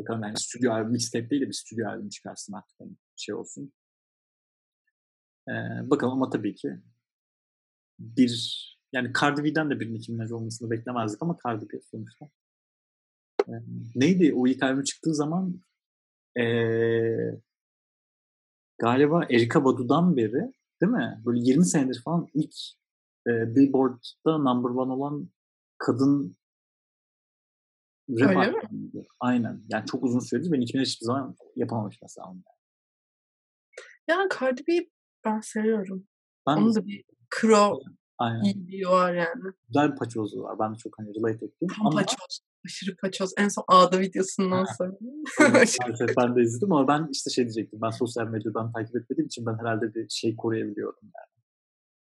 Bakalım 0.00 0.22
yani 0.22 0.34
stüdyo 0.36 0.72
albüm 0.72 0.92
mixtape 0.92 1.30
değil 1.30 1.42
de 1.42 1.46
bir 1.46 1.52
stüdyo 1.52 1.88
albüm 1.88 2.08
çıkarsın 2.08 2.52
artık 2.52 2.80
hani 2.80 2.92
şey 3.16 3.34
olsun. 3.34 3.72
E, 5.48 5.52
bakalım 5.90 6.12
ama 6.12 6.30
tabii 6.30 6.54
ki 6.54 6.68
bir 7.98 8.71
yani 8.92 9.12
Cardi 9.20 9.44
B'den 9.44 9.70
de 9.70 9.80
bir 9.80 9.92
Nicki 9.92 10.12
Minaj 10.12 10.32
olmasını 10.32 10.70
beklemezdik 10.70 11.22
ama 11.22 11.36
Cardi 11.46 11.68
B 11.72 11.80
sonuçta. 11.90 12.28
E, 13.48 13.52
neydi 13.94 14.34
o 14.34 14.46
ilk 14.46 14.62
albüm 14.62 14.84
çıktığı 14.84 15.14
zaman 15.14 15.60
e, 16.38 16.44
galiba 18.78 19.24
Erika 19.24 19.64
Badu'dan 19.64 20.16
beri 20.16 20.52
değil 20.80 20.92
mi? 20.92 21.22
Böyle 21.26 21.40
20 21.40 21.64
senedir 21.64 22.02
falan 22.04 22.28
ilk 22.34 22.54
e, 23.26 23.56
Billboard'da 23.56 24.38
number 24.38 24.70
one 24.70 24.92
olan 24.92 25.28
kadın 25.78 26.36
rap 28.10 28.36
Öyle 28.36 29.06
Aynen. 29.20 29.62
Yani 29.68 29.86
çok 29.86 30.04
uzun 30.04 30.20
süredir 30.20 30.50
Nicki 30.50 30.76
Minaj 30.76 30.88
hiçbir 30.88 31.06
zaman 31.06 31.36
yapamamış 31.56 31.98
mesela 32.02 32.28
onu. 32.30 32.42
Yani 34.08 34.28
Cardi 34.40 34.66
B 34.66 34.86
ben 35.24 35.40
seviyorum. 35.40 36.06
Ben 36.46 36.56
Onun 36.56 36.74
da 36.74 36.86
bir 36.86 37.04
kro 37.30 37.80
Aynen. 38.18 38.54
var 38.86 39.14
yani. 39.14 39.42
Güzel 39.68 39.92
bir 39.92 39.96
paçozu 39.96 40.42
var. 40.42 40.58
Ben 40.58 40.74
de 40.74 40.78
çok 40.78 40.98
hani 40.98 41.08
relate 41.14 41.44
ettim. 41.44 41.68
Tam 41.76 41.86
ama... 41.86 42.00
paçoz. 42.00 42.40
Aşırı 42.66 42.96
paçoz. 42.96 43.32
En 43.38 43.48
son 43.48 43.64
Ağda 43.68 44.00
videosundan 44.00 44.64
sonra. 44.64 44.92
Maalesef 45.52 46.16
ben 46.16 46.36
de 46.36 46.42
izledim 46.42 46.72
ama 46.72 46.88
ben 46.88 47.08
işte 47.12 47.30
şey 47.30 47.44
diyecektim. 47.44 47.80
Ben 47.82 47.90
sosyal 47.90 48.26
medyadan 48.26 48.72
takip 48.72 48.96
etmediğim 48.96 49.26
için 49.26 49.46
ben 49.46 49.58
herhalde 49.58 49.94
bir 49.94 50.08
şey 50.08 50.36
koruyabiliyorum 50.36 51.02
yani. 51.02 51.32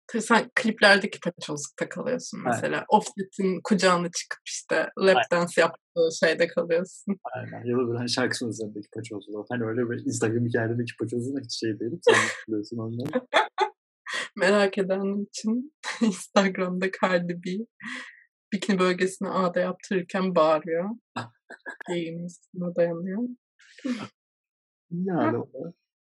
Tabii 0.07 0.23
sen 0.23 0.51
kliplerdeki 0.55 1.21
paçozlukta 1.21 1.89
kalıyorsun 1.89 2.41
mesela. 2.45 2.77
Evet. 2.77 2.87
Offset'in 2.89 3.61
kucağına 3.65 4.11
çıkıp 4.11 4.41
işte 4.47 4.77
lap 4.77 5.17
Aynen. 5.17 5.25
dance 5.33 5.61
yaptığı 5.61 6.09
şeyde 6.21 6.47
kalıyorsun. 6.47 7.17
Aynen. 7.37 7.65
Ya 7.65 7.77
da 7.77 7.89
böyle 7.89 7.99
hani 7.99 8.11
şarkısının 8.11 8.51
üzerindeki 8.51 8.89
paçozluk. 8.97 9.47
Hani 9.51 9.65
öyle 9.65 9.91
bir 9.91 10.07
Instagram 10.07 10.47
hikayedeki 10.47 10.93
paçozluk 11.01 11.41
hiç 11.45 11.61
şey 11.61 11.81
değilim. 11.81 12.01
Sen 12.03 12.15
biliyorsun 12.49 12.79
onları. 12.79 13.27
Merak 14.37 14.79
eden 14.79 15.25
için 15.25 15.75
Instagram'da 16.01 16.87
Cardi 17.03 17.43
B 17.45 17.67
bikini 18.53 18.79
bölgesine 18.79 19.29
ağda 19.29 19.61
yaptırırken 19.61 20.35
bağırıyor. 20.35 20.91
Giyimizine 21.89 22.75
dayanıyor. 22.77 23.29
Yani 24.91 25.45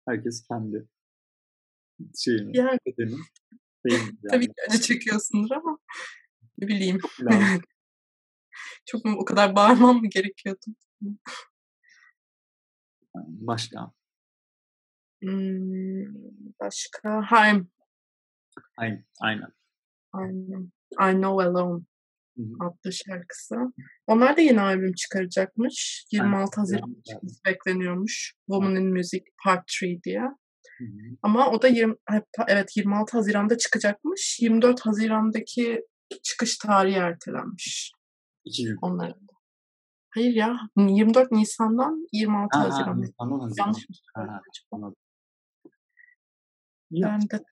herkes 0.08 0.46
kendi 0.48 0.88
şeyini, 2.18 2.56
yani, 2.56 2.78
bedeni 2.86 3.10
yani. 3.84 4.16
Tabii 4.30 4.46
ki 4.46 4.52
acı 4.68 4.80
çekiyorsundur 4.80 5.50
ama 5.50 5.78
ne 6.58 6.68
bileyim. 6.68 6.98
Çok 8.86 9.04
mu 9.04 9.16
o 9.18 9.24
kadar 9.24 9.56
bağırmam 9.56 9.96
mı 9.96 10.08
gerekiyordu? 10.08 10.66
Başka? 13.24 13.92
Hmm, 15.22 16.04
başka? 16.60 17.22
Haim. 17.26 17.70
Aynen. 18.76 19.04
Aynen. 19.20 19.52
Aynen. 20.12 20.72
I 21.00 21.12
Know 21.12 21.44
Alone 21.44 21.84
adlı 22.60 22.92
şarkısı. 22.92 23.54
Onlar 24.06 24.36
da 24.36 24.40
yeni 24.40 24.60
albüm 24.60 24.92
çıkaracakmış. 24.92 26.04
26 26.12 26.38
evet, 26.38 26.58
Haziran 26.58 26.96
çıkması 27.08 27.40
bekleniyormuş. 27.46 28.34
Woman 28.46 28.76
in 28.76 28.92
Music 28.92 29.24
Part 29.44 29.64
3 29.82 30.04
diye. 30.04 30.20
Hı-hı. 30.78 31.16
Ama 31.22 31.50
o 31.50 31.62
da 31.62 31.68
20, 31.68 31.94
evet 32.48 32.76
26 32.76 33.16
Haziran'da 33.16 33.58
çıkacakmış. 33.58 34.38
24 34.40 34.80
Haziran'daki 34.80 35.80
çıkış 36.22 36.58
tarihi 36.58 36.96
ertelenmiş. 36.96 37.92
İki 38.44 38.64
gün. 38.64 38.76
Da. 38.98 39.16
Hayır 40.10 40.34
ya 40.34 40.56
24 40.76 41.32
Nisan'dan 41.32 42.06
26 42.12 42.58
Aha, 42.58 42.64
Haziran. 42.64 43.02
Nisan'dan 43.02 43.40
Haziran. 43.40 43.66
Yanlış 43.66 43.88
mı 44.72 44.94
Ben 46.92 47.20
de 47.20 47.44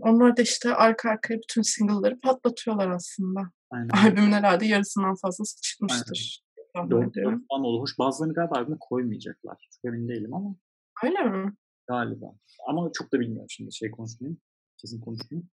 onlar 0.00 0.36
da 0.36 0.42
işte 0.42 0.74
arka 0.74 1.10
arkaya 1.10 1.38
bütün 1.38 1.62
single'ları 1.62 2.20
patlatıyorlar 2.20 2.88
aslında. 2.88 3.40
Aynen. 3.70 3.88
Albümün 3.88 4.32
herhalde 4.32 4.66
yarısından 4.66 5.14
fazlası 5.14 5.60
çıkmıştır. 5.60 6.44
Dört 6.90 7.14
falan. 7.48 7.80
Hoş 7.80 7.98
bazılarını 7.98 8.34
galiba 8.34 8.58
albüme 8.58 8.76
koymayacaklar. 8.80 9.68
Çok 9.70 9.84
emin 9.84 10.08
değilim 10.08 10.34
ama. 10.34 10.56
Öyle 11.04 11.22
mi? 11.22 11.54
Galiba. 11.88 12.26
Ama 12.68 12.90
çok 12.92 13.12
da 13.12 13.20
bilmiyorum 13.20 13.46
şimdi 13.50 13.74
şey 13.74 13.90
konuşmayayım. 13.90 14.40
Kesin 14.76 15.00
konuşmayayım. 15.00 15.50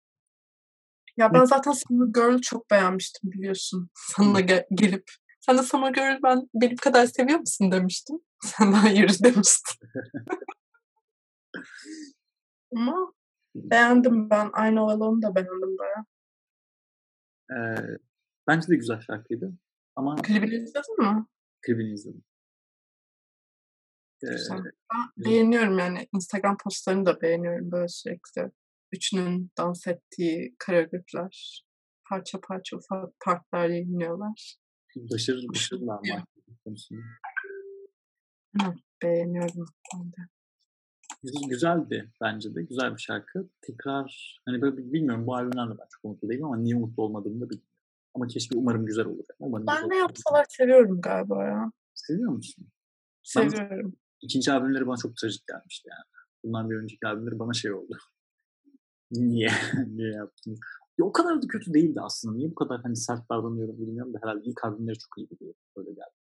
Ya 1.17 1.33
ben 1.33 1.45
zaten 1.45 1.71
Summer 1.71 2.07
Girl 2.07 2.41
çok 2.41 2.71
beğenmiştim 2.71 3.31
biliyorsun. 3.31 3.89
Sana 3.93 4.41
ge- 4.41 4.67
gelip 4.75 5.03
sen 5.39 5.57
de 5.57 5.63
Summer 5.63 5.93
Girl 5.93 6.19
ben 6.23 6.49
benim 6.53 6.75
kadar 6.77 7.05
seviyor 7.05 7.39
musun 7.39 7.71
demiştim. 7.71 8.19
Sen 8.43 8.71
de 8.71 8.75
hayır 8.75 9.17
demiştin. 9.23 9.87
Ama 12.75 13.13
beğendim 13.55 14.29
ben. 14.29 14.49
Aynı 14.53 14.79
Alone 14.81 15.21
da 15.21 15.35
beğendim 15.35 15.77
baya. 15.77 16.05
Ee, 17.51 17.97
bence 18.47 18.67
de 18.67 18.75
güzel 18.75 19.01
şarkıydı. 19.01 19.53
Ama 19.95 20.15
klibini 20.15 20.55
izledin 20.55 21.01
mi? 21.01 21.25
Klibini 21.61 21.93
izledim. 21.93 22.23
Güzel. 24.21 24.57
Ben 24.93 25.25
beğeniyorum 25.25 25.79
yani 25.79 26.07
Instagram 26.13 26.57
postlarını 26.63 27.05
da 27.05 27.21
beğeniyorum 27.21 27.71
böyle 27.71 27.87
sürekli. 27.87 28.51
Üçünün 28.91 29.51
dans 29.57 29.87
ettiği 29.87 30.55
koreografiler. 30.65 31.65
Parça 32.09 32.39
parça 32.41 32.77
ufak 32.77 33.19
partlar 33.25 33.69
yayınlıyorlar. 33.69 34.57
Başarılı 34.95 35.49
başarılı 35.49 35.91
ama 35.91 36.25
beğeniyorum 39.03 39.65
ben 39.93 40.11
de. 40.11 40.34
Güzeldi 41.49 42.11
bence 42.21 42.55
de. 42.55 42.63
Güzel 42.63 42.93
bir 42.93 43.01
şarkı. 43.01 43.49
Tekrar 43.61 44.39
hani 44.45 44.61
böyle 44.61 44.77
bilmiyorum 44.77 45.27
bu 45.27 45.35
albümden 45.35 45.69
de 45.69 45.77
ben 45.79 45.87
çok 45.89 46.03
mutlu 46.03 46.29
değilim 46.29 46.45
ama 46.45 46.57
niye 46.57 46.75
mutlu 46.75 47.03
olmadığımı 47.03 47.35
da 47.35 47.49
bilmiyorum. 47.49 47.69
Ama 48.13 48.27
keşke 48.27 48.57
umarım 48.57 48.85
güzel 48.85 49.05
olur. 49.05 49.25
Umarım 49.39 49.67
ben 49.67 49.89
ne 49.89 49.97
yapsalar 49.97 50.45
seviyorum 50.49 51.01
galiba 51.01 51.45
ya. 51.45 51.71
Seviyor 51.93 52.31
musun? 52.31 52.67
Seviyorum. 53.23 53.91
Ben, 53.91 53.97
ikinci 54.21 54.51
albümleri 54.51 54.87
bana 54.87 54.97
çok 54.97 55.17
trajik 55.17 55.47
gelmişti 55.47 55.89
yani. 55.91 56.25
Bundan 56.43 56.69
bir 56.69 56.75
önceki 56.75 57.07
albümleri 57.07 57.39
bana 57.39 57.53
şey 57.53 57.73
oldu. 57.73 57.97
Niye? 59.11 59.51
Niye 59.87 60.11
yaptınız? 60.11 60.59
Ya 60.97 61.05
o 61.05 61.11
kadar 61.11 61.41
da 61.41 61.47
kötü 61.47 61.73
değildi 61.73 62.01
aslında. 62.01 62.37
Niye 62.37 62.51
bu 62.51 62.55
kadar 62.55 62.81
hani 62.81 62.95
sert 62.95 63.29
davranıyorum 63.29 63.77
bilmiyorum 63.77 64.13
da 64.13 64.19
herhalde 64.23 64.43
ilk 64.43 64.65
albümleri 64.65 64.97
çok 64.97 65.17
iyiydi 65.17 65.39
diye 65.39 65.53
öyle 65.75 65.89
geldi. 65.89 66.15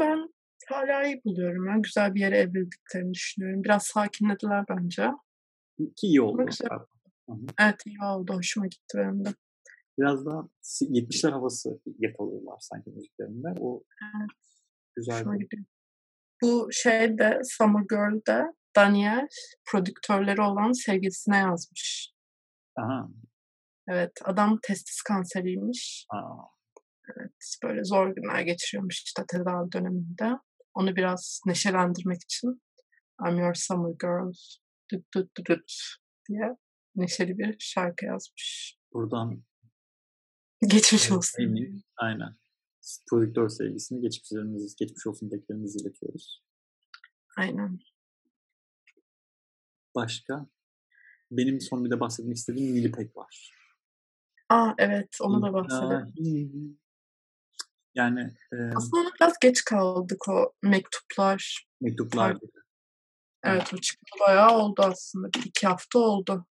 Ben 0.00 0.28
hala 0.66 1.04
iyi 1.04 1.24
buluyorum. 1.24 1.66
Ben 1.66 1.82
güzel 1.82 2.14
bir 2.14 2.20
yere 2.20 2.38
evrildiklerini 2.38 3.14
düşünüyorum. 3.14 3.64
Biraz 3.64 3.82
sakinlediler 3.82 4.64
bence. 4.68 5.10
Ki 5.78 6.06
iyi 6.06 6.22
oldu. 6.22 6.46
Evet 7.60 7.86
iyi 7.86 8.02
oldu. 8.04 8.34
Hoşuma 8.34 8.66
gitti 8.66 8.98
benim 8.98 9.24
de. 9.24 9.28
Biraz 9.98 10.26
daha 10.26 10.48
70'ler 10.82 11.30
havası 11.30 11.80
yakalıyorlar 11.98 12.56
sanki 12.60 12.90
müziklerinde. 12.90 13.48
O 13.60 13.82
evet. 14.02 14.30
güzel. 14.96 15.24
Bu 16.42 16.68
şeyde 16.72 17.40
Summer 17.44 17.84
Girl'de 17.90 18.44
Daniel 18.76 19.28
prodüktörleri 19.64 20.40
olan 20.40 20.72
sevgilisine 20.72 21.36
yazmış. 21.36 22.12
Aha. 22.76 23.08
Evet 23.88 24.12
adam 24.24 24.58
testis 24.62 25.02
kanseriymiş. 25.02 26.06
Aa. 26.10 26.56
Evet 27.16 27.56
böyle 27.62 27.84
zor 27.84 28.14
günler 28.14 28.40
geçiriyormuş 28.40 29.02
işte 29.02 29.24
tedavi 29.28 29.72
döneminde. 29.72 30.38
Onu 30.76 30.96
biraz 30.96 31.40
neşelendirmek 31.46 32.22
için 32.22 32.62
I'm 33.28 33.38
Your 33.38 33.54
Summer 33.54 33.94
Girl 34.00 34.32
düt 34.92 35.04
düt 35.14 35.36
düt 35.38 35.48
düt 35.48 35.72
diye 36.28 36.56
neşeli 36.96 37.38
bir 37.38 37.56
şarkı 37.58 38.04
yazmış. 38.04 38.76
Buradan 38.92 39.44
geçmiş 40.68 41.12
olsun. 41.12 41.42
Emin, 41.42 41.84
aynen. 41.96 42.36
Prodüktör 43.10 43.48
sevgisini 43.48 44.00
geçmişlerimiz, 44.00 44.76
geçmiş 44.76 45.06
olsun 45.06 45.30
dileklerimizi 45.30 45.78
iletiyoruz. 45.78 46.44
Aynen. 47.36 47.78
Başka? 49.94 50.46
Benim 51.30 51.60
son 51.60 51.84
bir 51.84 51.90
de 51.90 52.00
bahsetmek 52.00 52.36
istediğim 52.36 52.74
Nilipek 52.74 53.16
var. 53.16 53.52
Aa 54.48 54.74
evet 54.78 55.18
onu 55.20 55.42
da 55.42 55.52
bahsedelim. 55.52 56.78
Yani 57.96 58.20
e, 58.52 58.56
aslında 58.76 59.10
biraz 59.20 59.38
geç 59.40 59.64
kaldık 59.64 60.28
o 60.28 60.52
mektuplar. 60.62 61.66
Mektuplar. 61.80 62.36
Evet 63.44 63.74
o 63.74 63.76
çıktı 63.76 64.16
bayağı 64.28 64.58
oldu 64.58 64.82
aslında. 64.84 65.28
Bir 65.32 65.44
iki 65.44 65.66
hafta 65.66 65.98
oldu. 65.98 66.46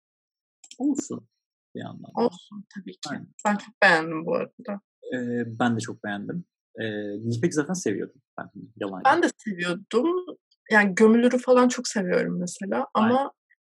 Olsun 0.79 1.29
bir 1.75 1.81
yandan. 1.81 2.11
Olsun 2.15 2.65
tabii 2.75 2.93
ki. 2.93 3.11
Aynen. 3.11 3.29
Ben 3.47 3.57
çok 3.57 3.83
beğendim 3.83 4.27
bu 4.27 4.35
arada. 4.35 4.81
Ee, 5.15 5.45
ben 5.59 5.77
de 5.77 5.81
çok 5.81 6.05
beğendim. 6.05 6.45
Ee, 6.81 6.85
Nilpek 7.29 7.55
zaten 7.55 7.75
seviyordum. 7.75 8.23
Ben, 8.39 8.51
yalan 8.77 9.03
ben 9.05 9.23
de 9.23 9.31
seviyordum. 9.37 10.37
Yani 10.71 10.95
gömülürü 10.95 11.39
falan 11.39 11.69
çok 11.69 11.89
seviyorum 11.89 12.39
mesela. 12.41 12.87
Ama 12.95 13.19
Aynen. 13.19 13.31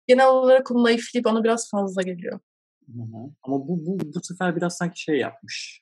genel 0.07 0.27
olarak 0.27 0.71
onun 0.71 0.83
naifliği 0.83 1.23
bana 1.23 1.43
biraz 1.43 1.69
fazla 1.71 2.01
geliyor. 2.01 2.39
Hı 2.95 3.01
hı. 3.01 3.33
Ama 3.43 3.67
bu, 3.67 3.85
bu, 3.85 3.99
bu 3.99 4.23
sefer 4.23 4.55
biraz 4.55 4.77
sanki 4.77 5.01
şey 5.01 5.17
yapmış. 5.17 5.80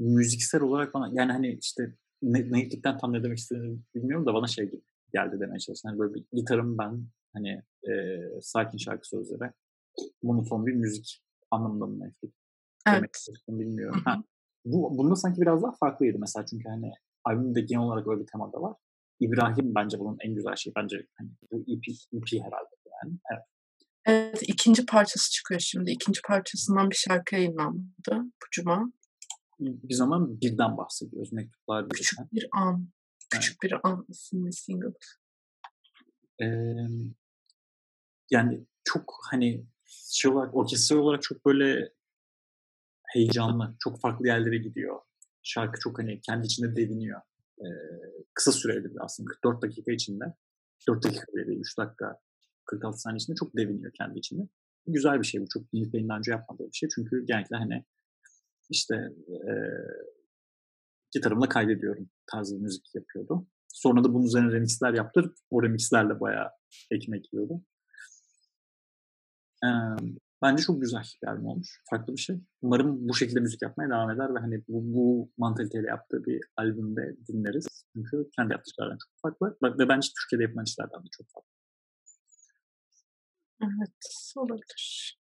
Müziksel 0.00 0.60
olarak 0.60 0.94
bana 0.94 1.10
yani 1.12 1.32
hani 1.32 1.58
işte 1.62 1.94
ne, 2.22 2.50
naiflikten 2.50 2.98
tam 2.98 3.12
ne 3.12 3.22
demek 3.22 3.38
istediğini 3.38 3.78
bilmiyorum 3.94 4.26
da 4.26 4.34
bana 4.34 4.46
şey 4.46 4.70
geldi 5.12 5.40
demeye 5.40 5.58
çalıştım. 5.58 5.90
Hani 5.90 5.98
böyle 5.98 6.14
bir 6.14 6.24
gitarım 6.32 6.78
ben 6.78 7.06
hani 7.32 7.62
e, 7.90 8.20
sakin 8.40 8.78
şarkı 8.78 9.08
sözleri 9.08 9.52
monoton 10.22 10.66
bir 10.66 10.72
müzik 10.74 11.22
anlamında 11.50 11.86
mı 11.86 12.00
naiflik 12.00 12.34
Evet. 12.88 13.26
demek 13.48 13.60
bilmiyorum. 13.60 14.02
Ha, 14.04 14.22
bu, 14.64 14.98
bunda 14.98 15.16
sanki 15.16 15.40
biraz 15.40 15.62
daha 15.62 15.72
farklıydı 15.72 16.18
mesela 16.18 16.46
çünkü 16.46 16.68
hani 16.68 16.92
albümde 17.24 17.60
genel 17.60 17.82
olarak 17.82 18.06
böyle 18.06 18.20
bir 18.20 18.26
tema 18.26 18.52
da 18.52 18.62
var. 18.62 18.76
İbrahim 19.20 19.74
bence 19.74 19.98
bunun 19.98 20.16
en 20.24 20.34
güzel 20.34 20.56
şeyi. 20.56 20.72
Bence 20.76 20.96
hani 21.18 21.30
bu 21.52 21.56
EP, 21.56 21.84
EP 22.12 22.44
herhalde 22.44 22.74
yani. 23.04 23.18
Evet. 23.32 23.44
Evet, 24.06 24.42
ikinci 24.42 24.86
parçası 24.86 25.30
çıkıyor 25.30 25.60
şimdi. 25.60 25.90
İkinci 25.90 26.20
parçasından 26.28 26.90
bir 26.90 26.96
şarkı 26.96 27.34
yayınlandı 27.34 28.10
bu 28.10 28.46
cuma. 28.50 28.92
Bir 29.60 29.94
zaman 29.94 30.40
birden 30.40 30.76
bahsediyoruz. 30.76 31.32
Mektuplar 31.32 31.88
Küçük 31.88 32.32
bir 32.32 32.48
an. 32.52 32.88
Küçük 33.30 33.56
evet. 33.62 33.72
bir 33.72 33.88
an 33.90 34.06
isimli 34.08 34.52
single. 34.52 34.92
Ee, 36.42 36.46
yani 38.30 38.66
çok 38.84 39.14
hani 39.30 39.66
şey 40.12 40.30
olarak 40.30 40.56
orkestra 40.56 40.96
olarak 40.96 41.22
çok 41.22 41.46
böyle 41.46 41.92
heyecanlı, 43.06 43.76
çok 43.78 44.00
farklı 44.00 44.26
yerlere 44.26 44.58
gidiyor. 44.58 45.00
Şarkı 45.42 45.80
çok 45.80 45.98
hani 45.98 46.20
kendi 46.20 46.46
içinde 46.46 46.76
deviniyor. 46.76 47.20
Ee, 47.58 47.64
kısa 48.34 48.52
süreli 48.52 48.88
aslında 49.00 49.28
44 49.28 49.62
dakika 49.62 49.92
içinde. 49.92 50.24
4 50.88 51.04
dakika 51.04 51.32
bile 51.32 51.46
değil, 51.46 51.60
3 51.60 51.78
dakika 51.78 52.20
46 52.64 52.98
saniye 52.98 53.16
içinde 53.16 53.36
çok 53.36 53.56
deviniyor 53.56 53.92
kendi 53.92 54.18
içinde. 54.18 54.42
Güzel 54.86 55.20
bir 55.20 55.26
şey 55.26 55.40
bu. 55.40 55.46
Çok 55.48 55.72
Dinlik 55.72 55.92
Bey'in 55.92 56.08
önce 56.08 56.30
yapmadığı 56.30 56.66
bir 56.66 56.76
şey. 56.76 56.88
Çünkü 56.94 57.26
genellikle 57.26 57.56
hani 57.56 57.84
işte 58.70 58.94
e, 59.28 59.52
gitarımla 61.10 61.48
kaydediyorum 61.48 62.10
tarzı 62.32 62.58
müzik 62.58 62.94
yapıyordu. 62.94 63.46
Sonra 63.68 64.04
da 64.04 64.14
bunun 64.14 64.26
üzerine 64.26 64.52
remixler 64.52 64.94
yaptırıp 64.94 65.34
o 65.50 65.62
remixlerle 65.62 66.20
bayağı 66.20 66.48
ekmek 66.90 67.32
yiyordu. 67.32 67.62
Ee, 69.64 69.68
bence 70.42 70.62
çok 70.62 70.80
güzel 70.80 71.02
bir 71.22 71.28
albüm 71.28 71.46
olmuş. 71.46 71.82
Farklı 71.90 72.12
bir 72.12 72.20
şey. 72.20 72.40
Umarım 72.62 73.08
bu 73.08 73.14
şekilde 73.14 73.40
müzik 73.40 73.62
yapmaya 73.62 73.90
devam 73.90 74.10
eder 74.10 74.34
ve 74.34 74.38
hani 74.38 74.64
bu, 74.68 74.94
bu 74.94 75.32
mantaliteyle 75.38 75.88
yaptığı 75.88 76.24
bir 76.24 76.40
albümde 76.56 77.16
dinleriz. 77.28 77.66
Çünkü 77.92 78.30
kendi 78.36 78.52
yaptığı 78.52 78.70
şeylerden 78.76 78.98
çok 78.98 79.12
farklı. 79.22 79.78
Ve 79.78 79.88
bence 79.88 80.08
Türkiye'de 80.20 80.42
yapılan 80.42 80.64
işlerden 80.64 81.00
de 81.00 81.08
çok 81.10 81.26
farklı. 81.34 81.50
Evet, 83.62 84.36
olabilir. 84.36 85.18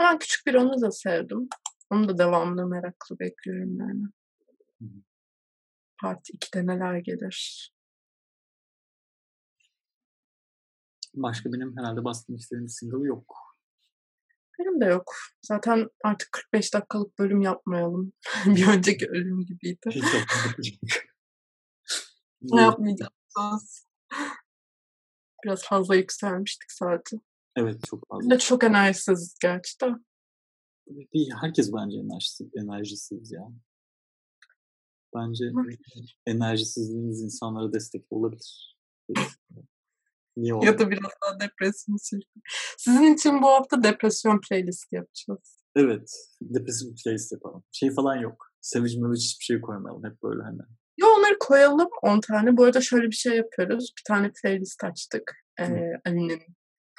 Ben 0.00 0.18
küçük 0.18 0.46
bir 0.46 0.54
onu 0.54 0.80
da 0.80 0.90
sevdim. 0.90 1.48
Onu 1.90 2.08
da 2.08 2.18
devamlı 2.18 2.66
meraklı 2.66 3.18
bekliyorum 3.18 3.78
yani. 3.78 4.04
Hı. 4.80 4.86
Part 6.00 6.30
2'de 6.30 6.66
neler 6.66 6.98
gelir? 6.98 7.70
Başka 11.14 11.52
benim 11.52 11.76
herhalde 11.76 12.04
bastırmak 12.04 12.40
istediğim 12.40 12.68
single 12.68 13.06
yok. 13.06 13.56
Benim 14.58 14.80
de 14.80 14.84
yok. 14.84 15.14
Zaten 15.42 15.88
artık 16.04 16.32
45 16.32 16.74
dakikalık 16.74 17.18
bölüm 17.18 17.40
yapmayalım. 17.40 18.12
bir 18.46 18.68
önceki 18.68 19.08
ölüm 19.08 19.44
gibiydi. 19.44 19.90
ne 22.42 22.60
yapmayacağız? 22.60 23.86
Biraz 25.44 25.62
fazla 25.62 25.94
yükselmiştik 25.94 26.72
saati. 26.72 27.20
Evet 27.56 27.84
çok 27.84 28.08
fazla. 28.08 28.34
Ve 28.34 28.38
çok 28.38 28.64
enerjisiz 28.64 29.36
gerçi 29.42 29.80
de. 29.80 29.86
Bir, 30.86 31.32
herkes 31.40 31.72
bence 31.72 31.98
enerjisiz, 31.98 32.48
enerjisiz 32.56 33.32
ya. 33.32 33.52
Bence 35.14 35.44
enerjisizliğiniz 36.26 37.22
insanlara 37.22 37.72
destek 37.72 38.04
olabilir. 38.10 38.76
Niye 40.36 40.54
ya 40.62 40.78
da 40.78 40.90
biraz 40.90 41.10
daha 41.22 41.40
depresyon 41.40 41.96
Sizin 42.78 43.14
için 43.14 43.42
bu 43.42 43.46
hafta 43.46 43.82
depresyon 43.82 44.40
playlist 44.48 44.92
yapacağız. 44.92 45.64
Evet. 45.76 46.10
Depresyon 46.40 46.94
playlist 47.04 47.32
yapalım. 47.32 47.64
Şey 47.72 47.90
falan 47.90 48.16
yok. 48.16 48.46
Savage 48.60 49.00
Mavage 49.00 49.20
hiçbir 49.20 49.44
şey 49.44 49.60
koymayalım. 49.60 50.04
Hep 50.04 50.22
böyle 50.22 50.42
hani. 50.42 50.60
Yo 50.96 51.08
onları 51.18 51.38
koyalım 51.40 51.88
10 52.02 52.20
tane. 52.20 52.56
Bu 52.56 52.64
arada 52.64 52.80
şöyle 52.80 53.06
bir 53.06 53.16
şey 53.16 53.36
yapıyoruz. 53.36 53.92
Bir 53.98 54.02
tane 54.14 54.32
playlist 54.42 54.84
açtık. 54.84 55.32
Ee, 55.60 55.92
Ali'nin 56.06 56.42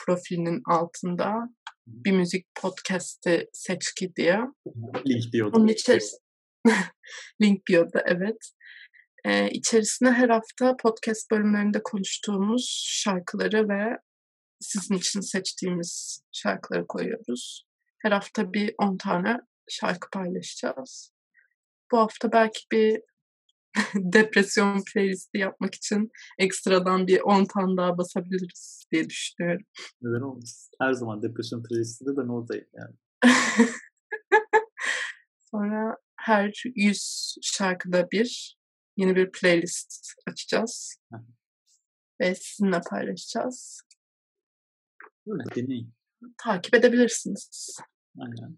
profilinin 0.06 0.62
altında. 0.70 1.50
Bir 1.88 2.12
müzik 2.12 2.46
podcast'i 2.56 3.50
seçki 3.54 4.16
diye. 4.16 4.40
Link 5.08 5.34
bio'da. 5.34 5.58
Onun 5.58 5.68
içerisinde 5.68 6.22
Link 7.42 7.68
bio'da 7.68 8.04
evet. 8.06 8.38
Ee, 9.26 9.50
içerisine 9.50 10.12
her 10.12 10.30
hafta 10.30 10.78
podcast 10.78 11.32
bölümlerinde 11.32 11.84
konuştuğumuz 11.84 12.84
şarkıları 12.88 13.70
ve 13.70 13.98
sizin 14.60 14.96
için 14.96 15.20
seçtiğimiz 15.20 16.22
şarkıları 16.32 16.88
koyuyoruz. 16.88 17.66
Her 18.02 18.12
hafta 18.12 18.54
bir 18.54 18.76
10 18.78 18.98
tane 18.98 19.38
şarkı 19.70 20.10
paylaşacağız. 20.10 21.12
Bu 21.92 21.98
hafta 21.98 22.32
belki 22.32 22.60
bir 22.72 23.02
depresyon 23.96 24.84
playlisti 24.94 25.38
yapmak 25.38 25.76
için 25.76 26.12
ekstradan 26.40 27.08
bir 27.08 27.22
10 27.22 27.46
tane 27.46 27.78
daha 27.78 27.98
basabiliriz 27.98 28.86
diye 28.92 29.10
düşünüyorum. 29.10 29.66
Neden 30.02 30.22
olmasın? 30.22 30.76
Her 30.82 30.94
zaman 30.94 31.24
depresyon 31.24 31.64
playlisti 31.64 32.06
de 32.06 32.18
ben 32.18 32.28
oradayım 32.28 32.68
yani. 32.74 32.96
Sonra 35.52 35.98
her 36.16 36.64
100 36.76 37.36
şarkıda 37.42 38.12
bir 38.12 38.58
yeni 38.98 39.16
bir 39.16 39.32
playlist 39.32 40.14
açacağız. 40.28 40.98
Ve 42.22 42.36
sizinle 42.36 42.82
paylaşacağız. 42.90 43.82
Öyle 45.28 45.44
deneyin. 45.56 45.94
Takip 46.38 46.76
edebilirsiniz. 46.76 47.78
Aynen. 48.20 48.58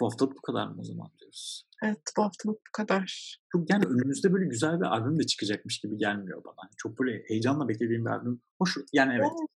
Bu 0.00 0.06
hafta 0.06 0.30
bu 0.30 0.40
kadar 0.42 0.66
mı 0.66 0.76
o 0.80 0.84
zaman 0.84 1.10
diyoruz? 1.18 1.66
Evet 1.82 2.00
bu 2.16 2.22
hafta 2.22 2.48
bu 2.48 2.60
kadar. 2.72 3.38
Çok 3.52 3.70
yani 3.70 3.84
önümüzde 3.84 4.32
böyle 4.32 4.46
güzel 4.46 4.80
bir 4.80 4.84
albüm 4.84 5.18
de 5.18 5.26
çıkacakmış 5.26 5.80
gibi 5.80 5.98
gelmiyor 5.98 6.44
bana. 6.44 6.70
Çok 6.76 6.98
böyle 6.98 7.22
heyecanla 7.28 7.68
beklediğim 7.68 8.04
bir 8.04 8.10
albüm. 8.10 8.42
Hoş 8.58 8.76
yani 8.92 9.12
evet. 9.12 9.22
evet. 9.24 9.48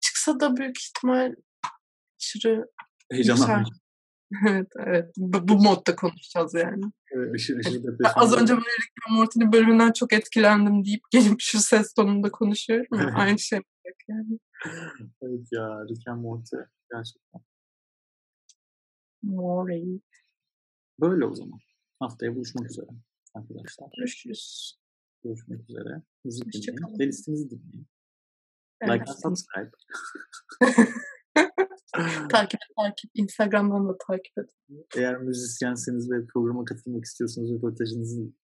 Çıksa 0.00 0.40
da 0.40 0.56
büyük 0.56 0.76
ihtimal 0.78 1.34
aşırı 2.20 2.66
heyecanlanmış. 3.12 3.68
evet 4.48 4.68
evet. 4.78 5.12
Bu, 5.16 5.48
bu 5.48 5.62
modda 5.62 5.96
konuşacağız 5.96 6.54
yani. 6.54 6.82
Evet, 7.12 7.34
aşırı, 7.34 7.58
aşırı 7.58 7.96
Az 8.14 8.32
önce 8.32 8.52
böyle 8.52 8.66
Rick 8.66 9.10
Morty'nin 9.10 9.52
bölümünden 9.52 9.92
çok 9.92 10.12
etkilendim 10.12 10.84
deyip 10.84 11.02
gelip 11.10 11.40
şu 11.40 11.60
ses 11.60 11.94
tonunda 11.94 12.30
konuşuyorum 12.30 12.86
ya. 12.92 13.14
Aynı 13.16 13.38
şey 13.38 13.60
yani. 14.08 14.38
evet 15.22 15.48
ya 15.52 15.84
Rick 15.88 16.08
and 16.08 16.20
Morty 16.22 16.56
gerçekten. 16.92 17.40
Morty. 19.24 19.98
Böyle 21.00 21.24
o 21.24 21.34
zaman. 21.34 21.58
Haftaya 22.00 22.34
buluşmak 22.34 22.70
üzere 22.70 22.86
arkadaşlar. 23.34 23.88
Görüşürüz. 23.98 24.74
Görüşmek 25.24 25.70
üzere. 25.70 26.02
Müzik 26.24 26.52
dinleyin. 26.52 26.96
Playlistimizi 26.96 27.50
dinleyin. 27.50 27.86
Evet. 28.80 28.92
Like 28.92 29.04
and 29.10 29.16
subscribe. 29.16 29.70
takip 32.30 32.60
takip. 32.76 33.10
Instagram'dan 33.14 33.88
da 33.88 33.96
takip 34.08 34.38
edin. 34.38 34.86
Eğer 34.96 35.18
müzisyenseniz 35.18 36.10
ve 36.10 36.26
programa 36.26 36.64
katılmak 36.64 37.04
istiyorsanız, 37.04 37.52
röportajınızın 37.52 38.36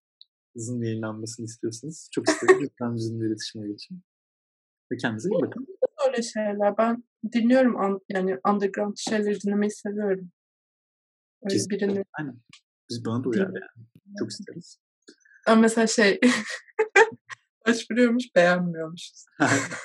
hızın 0.55 0.81
yayınlanmasını 0.81 1.45
istiyorsanız 1.45 2.09
çok 2.11 2.29
isterim. 2.29 2.55
Lütfen 2.63 2.95
bizimle 2.95 3.27
iletişime 3.27 3.67
geçin. 3.67 4.01
Ve 4.91 4.97
kendinize 4.97 5.29
iyi 5.29 5.41
bakın. 5.41 5.67
Öyle 6.07 6.21
şeyler. 6.21 6.77
Ben 6.77 7.03
dinliyorum 7.33 8.01
yani 8.09 8.37
underground 8.49 8.97
şeyleri 8.97 9.41
dinlemeyi 9.41 9.71
seviyorum. 9.71 10.31
Kesinlikle. 11.49 11.87
birini. 11.87 12.03
Aynen. 12.19 12.41
Biz 12.89 13.05
bana 13.05 13.23
da 13.23 13.29
uyar 13.29 13.45
yani. 13.45 13.87
Çok 14.19 14.31
isteriz. 14.31 14.77
Ama 15.47 15.61
mesela 15.61 15.87
şey 15.87 16.19
başvuruyormuş 17.67 18.23
beğenmiyormuşuz. 18.35 19.25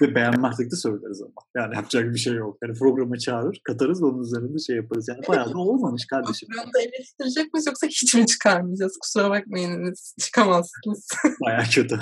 Ve 0.02 0.14
beğenmezsek 0.14 0.70
de 0.70 0.76
söyleriz 0.76 1.22
ama. 1.22 1.32
Yani 1.56 1.76
yapacak 1.76 2.14
bir 2.14 2.18
şey 2.18 2.34
yok. 2.34 2.58
Yani 2.62 2.78
programa 2.78 3.18
çağırır, 3.18 3.60
katarız 3.64 4.02
onun 4.02 4.22
üzerinde 4.22 4.58
şey 4.58 4.76
yaparız. 4.76 5.08
Yani 5.08 5.20
bayağı 5.28 5.52
da 5.52 5.58
olmamış 5.58 6.06
kardeşim. 6.06 6.48
Programda 6.48 6.80
eleştirecek 6.80 7.54
miyiz 7.54 7.66
yoksa 7.66 7.86
hiç 7.86 8.14
mi 8.14 8.26
çıkarmayacağız? 8.26 8.98
Kusura 9.00 9.30
bakmayınız. 9.30 10.14
Çıkamazsınız. 10.20 11.08
bayağı 11.46 11.64
kötü. 11.64 11.98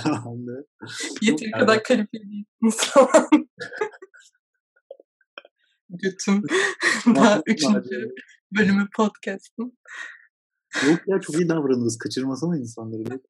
Yeteri 1.23 1.51
yani. 1.51 1.61
kadar 1.61 1.83
kalifiye 1.83 2.23
değilsiniz 2.23 2.77
falan. 2.77 3.29
Götüm. 5.89 6.43
Daha 7.07 7.43
üçüncü 7.47 8.15
bölümü 8.59 8.89
podcast'ın. 8.97 9.79
Yok 10.89 11.01
ya 11.07 11.21
çok 11.21 11.37
iyi 11.37 11.49
davranırız. 11.49 11.99
Kaçırmasana 11.99 12.57
insanları. 12.59 13.21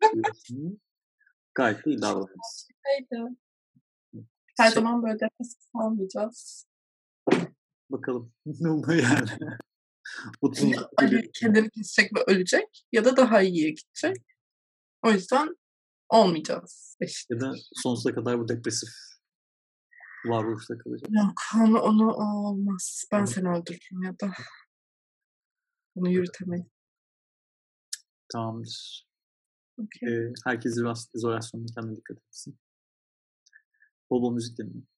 Gayet 1.54 1.86
iyi 1.86 2.02
davranırız. 2.02 2.68
Her 4.58 4.66
şey... 4.66 4.74
zaman 4.74 5.02
böyle 5.02 5.14
nefes 5.14 5.56
almayacağız. 5.74 6.66
Bakalım. 7.90 8.32
Ne 8.60 8.70
oluyor 8.70 9.02
yani? 9.02 9.28
30 10.40 10.62
Ya 10.62 10.88
Ali 10.96 11.30
kendini 11.32 11.70
kesecek 11.70 12.16
ve 12.16 12.24
ölecek 12.26 12.86
ya 12.92 13.04
da 13.04 13.16
daha 13.16 13.42
iyiye 13.42 13.70
gidecek. 13.70 14.16
O 15.02 15.10
yüzden 15.10 15.56
olmayacağız 16.08 16.96
eşit. 17.00 17.30
ya 17.30 17.40
da 17.40 17.52
sonsuza 17.72 18.14
kadar 18.14 18.38
bu 18.38 18.48
depresif 18.48 18.88
varoluşta 20.26 20.78
kalacak. 20.78 21.10
Yok 21.10 21.32
onu, 21.56 21.80
onu 21.80 22.12
olmaz. 22.14 23.04
Ben 23.12 23.22
Hı. 23.22 23.26
seni 23.26 23.48
öldürürüm 23.48 24.02
ya 24.02 24.20
da 24.20 24.32
bunu 25.96 26.10
yürütemeyiz. 26.10 26.66
Tamamdır. 28.32 29.06
Okey. 29.78 30.08
Ee, 30.08 30.32
herkes 30.44 30.72
izolas- 30.76 31.10
izolasyonuna 31.14 31.66
kendine 31.74 31.96
dikkat 31.96 32.16
etsin. 32.28 32.58
Bol 34.10 34.22
bol 34.22 34.32
müzik 34.34 34.58
dinleyin. 34.58 34.88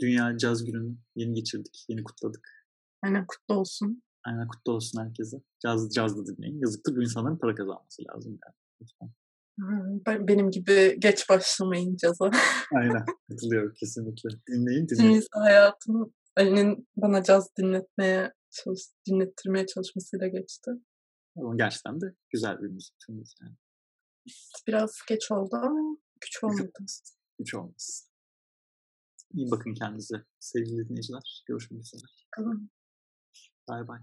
Dünya 0.00 0.38
Caz 0.38 0.64
Günü'nü 0.64 0.96
yeni 1.16 1.34
geçirdik. 1.34 1.84
Yeni 1.88 2.04
kutladık. 2.04 2.66
Aynen 3.02 3.26
kutlu 3.26 3.54
olsun. 3.54 4.02
Aynen 4.24 4.48
kutlu 4.48 4.72
olsun 4.72 5.00
herkese. 5.04 5.36
Caz, 5.62 5.90
caz 5.94 6.18
da 6.18 6.26
dinleyin. 6.26 6.60
Yazıktır 6.60 6.96
bu 6.96 7.02
insanların 7.02 7.36
para 7.38 7.54
kazanması 7.54 8.02
lazım 8.10 8.38
yani. 8.46 8.54
Lütfen. 8.82 9.10
Ben, 10.06 10.28
benim 10.28 10.50
gibi 10.50 10.96
geç 10.98 11.28
başlamayın 11.28 11.96
caza. 11.96 12.30
Aynen. 12.74 13.04
Katılıyorum 13.30 13.72
kesinlikle. 13.80 14.28
Dinleyin 14.48 14.88
dinleyin. 14.88 15.12
Neyse 15.12 15.26
hayatım 15.32 16.12
Ali'nin 16.36 16.88
bana 16.96 17.22
caz 17.22 17.56
dinletmeye 17.58 18.32
çalış, 18.64 18.80
dinlettirmeye 19.06 19.66
çalışmasıyla 19.66 20.26
geçti. 20.28 20.70
Ama 21.36 21.56
gerçekten 21.56 22.00
de 22.00 22.06
güzel 22.30 22.58
bir 22.62 22.68
müzik 22.68 22.94
yani. 23.42 23.56
Biraz 24.66 25.00
geç 25.08 25.30
oldu 25.30 25.56
ama 25.56 25.96
güç 26.20 26.44
olmadı. 26.44 26.72
Hiç 27.40 27.54
olmaz. 27.54 28.10
İyi 29.34 29.50
bakın 29.50 29.74
kendinize 29.74 30.16
sevgili 30.40 30.88
dinleyiciler. 30.88 31.44
Görüşmek 31.46 31.80
üzere. 31.80 32.02
Bakalım. 32.26 32.70
Bay 33.68 33.88
bay. 33.88 34.00